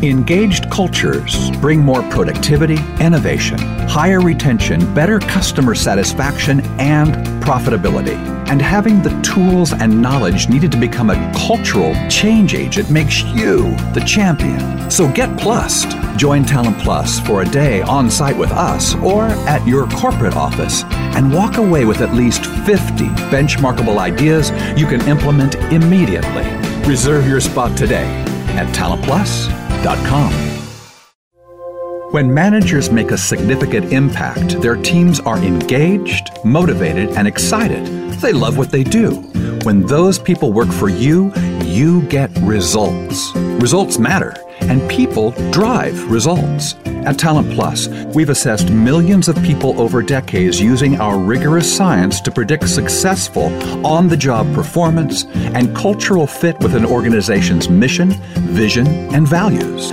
[0.03, 8.17] Engaged cultures bring more productivity, innovation, higher retention, better customer satisfaction, and profitability.
[8.49, 13.75] And having the tools and knowledge needed to become a cultural change agent makes you
[13.95, 14.91] the champion.
[14.91, 15.97] So get plussed.
[16.19, 20.85] Join Talent Plus for a day on site with us or at your corporate office
[21.17, 26.45] and walk away with at least 50 benchmarkable ideas you can implement immediately.
[26.87, 28.05] Reserve your spot today
[28.57, 28.73] at
[32.11, 37.85] When managers make a significant impact, their teams are engaged, motivated, and excited.
[38.23, 39.11] They love what they do.
[39.65, 43.35] When those people work for you, you get results.
[43.37, 46.75] Results matter, and people drive results.
[47.05, 52.31] At Talent Plus, we've assessed millions of people over decades using our rigorous science to
[52.31, 53.47] predict successful
[53.87, 55.25] on the job performance
[55.55, 59.93] and cultural fit with an organization's mission, vision, and values.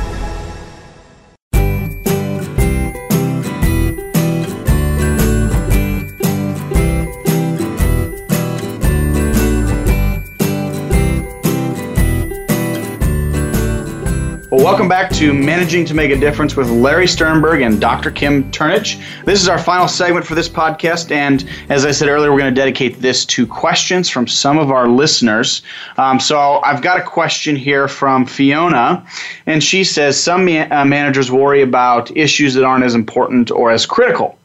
[14.61, 18.11] Welcome back to Managing to Make a Difference with Larry Sternberg and Dr.
[18.11, 19.03] Kim Turnage.
[19.25, 22.53] This is our final segment for this podcast, and as I said earlier, we're going
[22.53, 25.63] to dedicate this to questions from some of our listeners.
[25.97, 29.03] Um, so I've got a question here from Fiona,
[29.47, 33.71] and she says some ma- uh, managers worry about issues that aren't as important or
[33.71, 34.37] as critical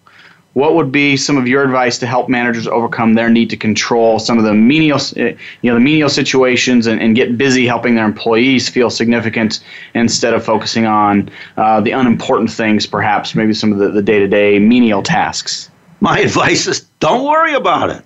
[0.57, 4.19] what would be some of your advice to help managers overcome their need to control
[4.19, 8.07] some of the menial, you know, the menial situations and, and get busy helping their
[8.07, 11.29] employees feel significant instead of focusing on
[11.59, 15.69] uh, the unimportant things, perhaps maybe some of the, the day-to-day menial tasks?
[16.01, 18.03] My advice is don't worry about it.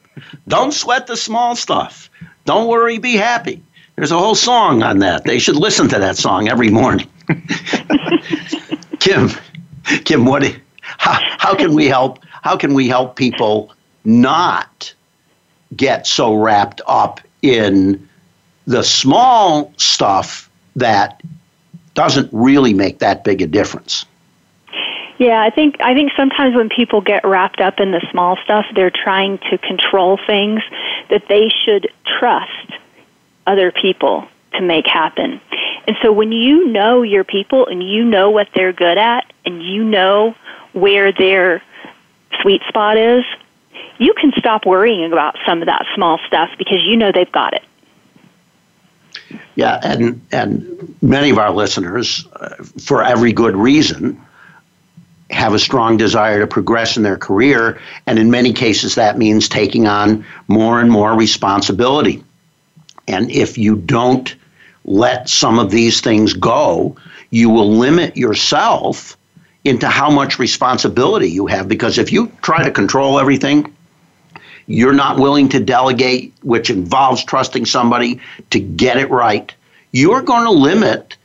[0.48, 2.10] Don't sweat the small stuff.
[2.46, 3.62] Don't worry, be happy.
[3.94, 5.22] There's a whole song on that.
[5.22, 7.08] They should listen to that song every morning.
[8.98, 9.30] Kim,
[10.04, 10.42] Kim, what?
[10.98, 13.72] How, how can we help how can we help people
[14.04, 14.92] not
[15.76, 18.08] get so wrapped up in
[18.66, 21.22] the small stuff that
[21.94, 24.06] doesn't really make that big a difference?
[25.18, 28.64] Yeah, I think I think sometimes when people get wrapped up in the small stuff,
[28.74, 30.62] they're trying to control things
[31.10, 31.88] that they should
[32.18, 32.72] trust
[33.46, 35.40] other people to make happen.
[35.86, 39.62] And so when you know your people and you know what they're good at and
[39.62, 40.34] you know
[40.72, 41.62] where their
[42.40, 43.24] sweet spot is,
[43.98, 47.54] you can stop worrying about some of that small stuff because you know they've got
[47.54, 47.62] it.
[49.54, 54.20] Yeah, and and many of our listeners, uh, for every good reason,
[55.30, 59.48] have a strong desire to progress in their career, and in many cases that means
[59.48, 62.24] taking on more and more responsibility.
[63.06, 64.34] And if you don't
[64.84, 66.96] let some of these things go,
[67.30, 69.16] you will limit yourself
[69.64, 73.74] into how much responsibility you have because if you try to control everything,
[74.66, 79.52] you're not willing to delegate, which involves trusting somebody to get it right,
[79.92, 81.16] you're going to limit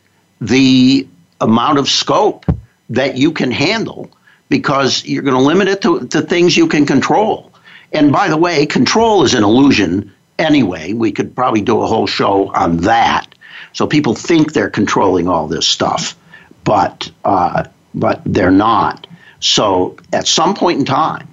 [0.41, 1.07] the
[1.41, 2.45] amount of scope
[2.89, 4.09] that you can handle
[4.49, 7.51] because you're going to limit it to, to things you can control.
[7.91, 10.93] And by the way, control is an illusion anyway.
[10.93, 13.27] We could probably do a whole show on that.
[13.73, 16.15] So people think they're controlling all this stuff,
[16.63, 17.65] but uh,
[17.95, 19.07] but they're not.
[19.39, 21.27] So at some point in time,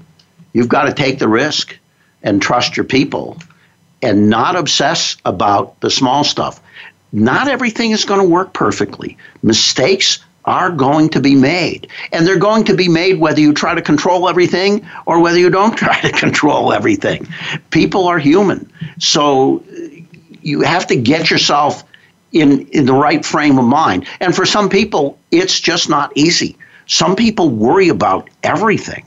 [0.52, 1.76] you've got to take the risk
[2.22, 3.36] and trust your people
[4.00, 6.60] and not obsess about the small stuff.
[7.12, 9.18] Not everything is going to work perfectly.
[9.42, 11.88] Mistakes are going to be made.
[12.12, 15.50] And they're going to be made whether you try to control everything or whether you
[15.50, 17.28] don't try to control everything.
[17.70, 18.70] People are human.
[18.98, 19.62] So
[20.42, 21.84] you have to get yourself
[22.32, 24.06] in, in the right frame of mind.
[24.20, 26.56] And for some people, it's just not easy.
[26.86, 29.04] Some people worry about everything.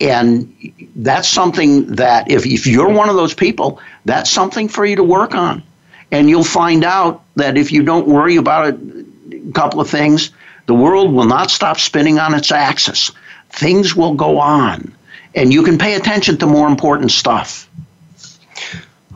[0.00, 4.96] And that's something that, if, if you're one of those people, that's something for you
[4.96, 5.62] to work on.
[6.10, 9.04] And you'll find out that if you don't worry about a
[9.52, 10.30] couple of things,
[10.66, 13.12] the world will not stop spinning on its axis.
[13.50, 14.94] Things will go on.
[15.34, 17.68] And you can pay attention to more important stuff.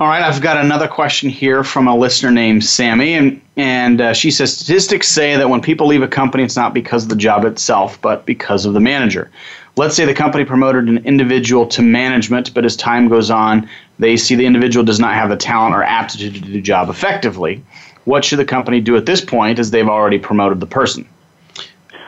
[0.01, 4.15] All right, I've got another question here from a listener named Sammy, and and uh,
[4.15, 7.17] she says statistics say that when people leave a company, it's not because of the
[7.17, 9.29] job itself, but because of the manager.
[9.77, 13.69] Let's say the company promoted an individual to management, but as time goes on,
[13.99, 16.89] they see the individual does not have the talent or aptitude to do the job
[16.91, 17.65] effectively.
[18.05, 21.09] What should the company do at this point, as they've already promoted the person?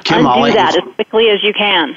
[0.04, 1.96] Kim, Undo that as quickly as you can.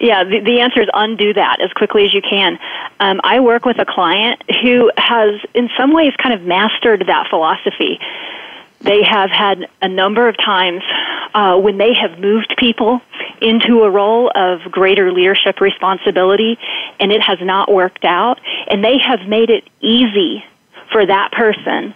[0.00, 2.58] Yeah, the, the answer is undo that as quickly as you can.
[2.98, 7.28] Um, I work with a client who has, in some ways, kind of mastered that
[7.28, 8.00] philosophy.
[8.80, 10.82] They have had a number of times
[11.34, 13.02] uh, when they have moved people
[13.42, 16.58] into a role of greater leadership responsibility
[16.98, 20.42] and it has not worked out, and they have made it easy
[20.90, 21.94] for that person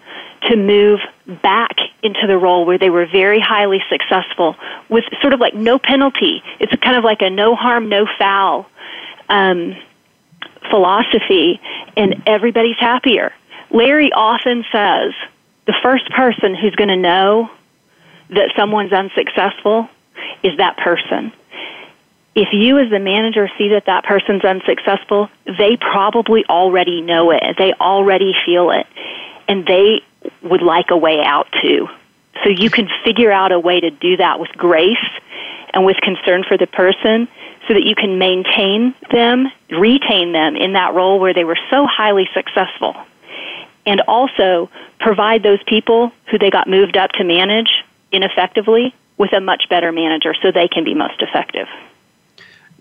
[0.51, 1.01] to move
[1.43, 4.57] back into the role where they were very highly successful
[4.89, 6.43] with sort of like no penalty.
[6.61, 8.67] It's kind of like a no harm, no foul
[9.29, 9.77] um,
[10.71, 11.61] philosophy,
[11.97, 13.33] and everybody's happier.
[13.71, 15.13] Larry often says
[15.67, 17.51] the first person who's going to know
[18.31, 19.89] that someone's unsuccessful
[20.43, 21.33] is that person.
[22.35, 27.43] If you, as the manager, see that that person's unsuccessful, they probably already know it.
[27.59, 28.87] They already feel it.
[29.47, 30.03] And they
[30.43, 31.89] would like a way out too.
[32.43, 34.97] So you can figure out a way to do that with grace
[35.73, 37.29] and with concern for the person
[37.67, 41.87] so that you can maintain them, retain them in that role where they were so
[41.87, 42.97] highly successful.
[43.87, 49.41] And also provide those people who they got moved up to manage ineffectively with a
[49.41, 51.69] much better manager so they can be most effective.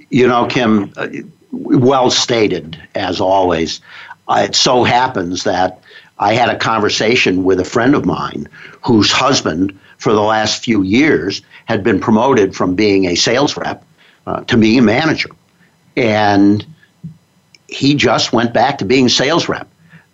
[0.09, 1.07] You know, Kim, uh,
[1.51, 3.81] well stated as always.
[4.27, 5.82] Uh, it so happens that
[6.19, 8.47] I had a conversation with a friend of mine
[8.81, 13.83] whose husband, for the last few years, had been promoted from being a sales rep
[14.27, 15.29] uh, to being a manager.
[15.97, 16.65] And
[17.67, 19.67] he just went back to being sales rep.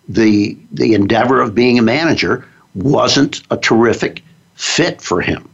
[0.08, 4.22] The, the endeavor of being a manager wasn't a terrific
[4.54, 5.48] fit for him.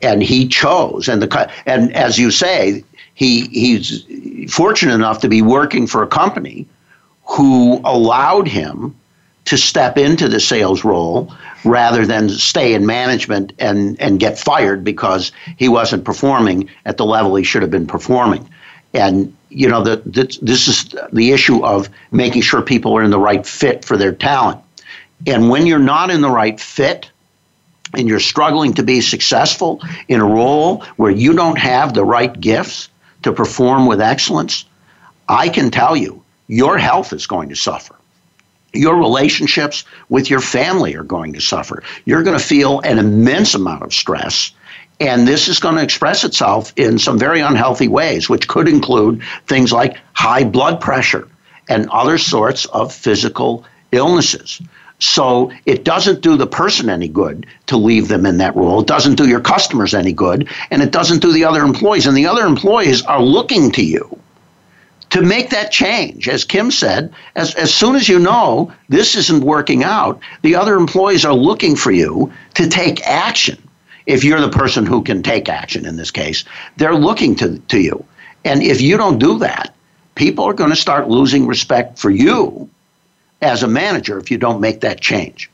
[0.00, 2.84] And he chose, and the and as you say,
[3.14, 4.04] he he's
[4.52, 6.68] fortunate enough to be working for a company
[7.24, 8.94] who allowed him
[9.48, 11.32] to step into the sales role
[11.64, 17.06] rather than stay in management and, and get fired because he wasn't performing at the
[17.06, 18.48] level he should have been performing.
[18.92, 19.96] And, you know, the,
[20.42, 24.12] this is the issue of making sure people are in the right fit for their
[24.12, 24.60] talent.
[25.26, 27.10] And when you're not in the right fit,
[27.94, 32.38] and you're struggling to be successful in a role where you don't have the right
[32.38, 32.90] gifts
[33.22, 34.66] to perform with excellence,
[35.26, 37.97] I can tell you, your health is going to suffer
[38.72, 41.82] your relationships with your family are going to suffer.
[42.04, 44.52] You're going to feel an immense amount of stress.
[45.00, 49.22] And this is going to express itself in some very unhealthy ways, which could include
[49.46, 51.28] things like high blood pressure
[51.68, 54.60] and other sorts of physical illnesses.
[54.98, 58.80] So it doesn't do the person any good to leave them in that role.
[58.80, 62.06] It doesn't do your customers any good, and it doesn't do the other employees.
[62.06, 64.18] And the other employees are looking to you
[65.10, 66.28] to make that change.
[66.28, 70.76] As Kim said, as, as soon as you know this isn't working out, the other
[70.76, 73.62] employees are looking for you to take action.
[74.06, 76.44] If you're the person who can take action in this case,
[76.76, 78.04] they're looking to, to you.
[78.44, 79.74] And if you don't do that,
[80.14, 82.68] people are going to start losing respect for you
[83.42, 85.50] as a manager if you don't make that change.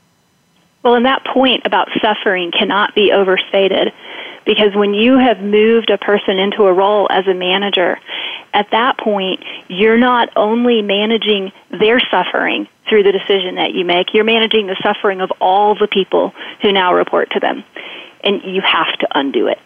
[0.83, 3.91] Well, and that point about suffering cannot be overstated
[4.45, 7.99] because when you have moved a person into a role as a manager,
[8.53, 14.13] at that point, you're not only managing their suffering through the decision that you make,
[14.13, 17.63] you're managing the suffering of all the people who now report to them.
[18.23, 19.59] And you have to undo it.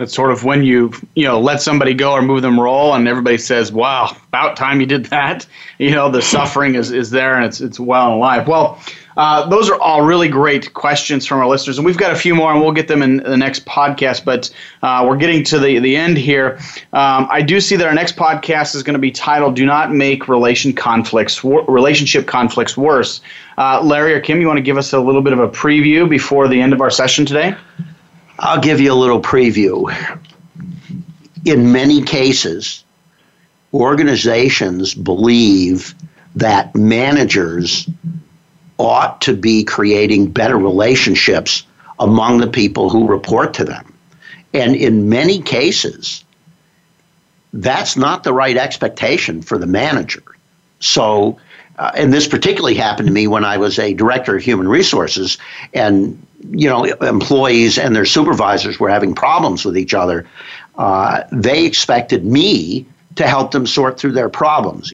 [0.00, 3.06] That's sort of when you you know let somebody go or move them roll, and
[3.06, 5.46] everybody says, "Wow, about time you did that."
[5.78, 8.46] You know, the suffering is, is there, and it's it's well and alive.
[8.46, 8.78] Well,
[9.16, 12.34] uh, those are all really great questions from our listeners, and we've got a few
[12.34, 14.26] more, and we'll get them in the next podcast.
[14.26, 14.50] But
[14.82, 16.58] uh, we're getting to the the end here.
[16.92, 19.90] Um, I do see that our next podcast is going to be titled "Do Not
[19.90, 23.22] Make Relation Conflicts Relationship Conflicts Worse."
[23.56, 26.08] Uh, Larry or Kim, you want to give us a little bit of a preview
[26.08, 27.54] before the end of our session today?
[28.40, 29.94] I'll give you a little preview.
[31.44, 32.84] In many cases,
[33.74, 35.94] organizations believe
[36.36, 37.88] that managers
[38.78, 41.64] ought to be creating better relationships
[41.98, 43.92] among the people who report to them.
[44.54, 46.24] And in many cases,
[47.52, 50.22] that's not the right expectation for the manager.
[50.78, 51.38] So,
[51.78, 55.36] uh, and this particularly happened to me when I was a director of human resources,
[55.74, 60.26] and you know, employees and their supervisors were having problems with each other.
[60.76, 62.86] Uh, they expected me
[63.16, 64.92] to help them sort through their problems.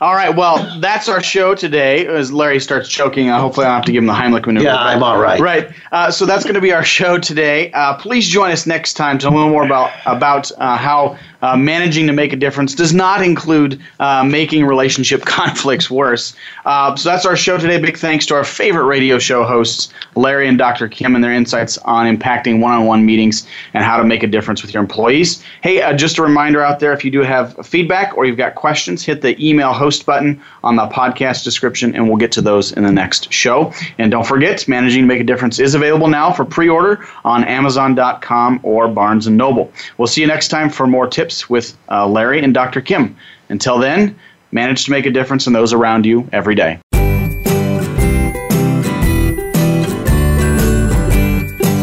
[0.00, 2.04] All right, well, that's our show today.
[2.08, 4.64] As Larry starts choking, uh, hopefully I don't have to give him the Heimlich maneuver.
[4.64, 5.38] Yeah, I'm all right.
[5.38, 5.70] Right.
[5.92, 7.70] Uh, so that's going to be our show today.
[7.70, 12.06] Uh, please join us next time to learn more about about uh, how uh, managing
[12.06, 16.34] to make a difference does not include uh, making relationship conflicts worse.
[16.64, 17.78] Uh, so that's our show today.
[17.80, 20.88] Big thanks to our favorite radio show hosts, Larry and Dr.
[20.88, 24.26] Kim, and their insights on impacting one on one meetings and how to make a
[24.26, 25.42] difference with your employees.
[25.62, 28.54] Hey, uh, just a reminder out there if you do have feedback or you've got
[28.54, 32.72] questions, hit the email host button on the podcast description, and we'll get to those
[32.72, 33.72] in the next show.
[33.98, 37.44] And don't forget, Managing to Make a Difference is available now for pre order on
[37.44, 39.72] Amazon.com or Barnes and Noble.
[39.98, 42.80] We'll see you next time for more tips tips with uh, Larry and Dr.
[42.80, 43.16] Kim.
[43.48, 44.18] Until then,
[44.50, 46.78] manage to make a difference in those around you every day.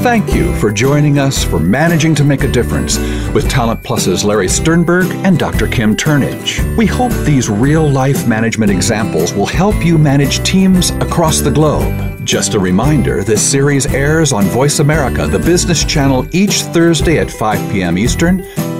[0.01, 2.97] Thank you for joining us for Managing to Make a Difference
[3.33, 5.67] with Talent Plus's Larry Sternberg and Dr.
[5.67, 6.77] Kim Turnage.
[6.77, 12.25] We hope these real life management examples will help you manage teams across the globe.
[12.25, 17.29] Just a reminder this series airs on Voice America, the business channel, each Thursday at
[17.29, 17.97] 5 p.m.
[17.97, 18.39] Eastern,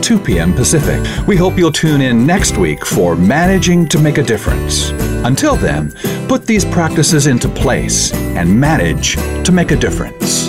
[0.10, 0.56] 2 p.m.
[0.56, 1.00] Pacific.
[1.28, 4.90] We hope you'll tune in next week for Managing to Make a Difference.
[5.24, 5.92] Until then,
[6.28, 10.49] put these practices into place and manage to make a difference.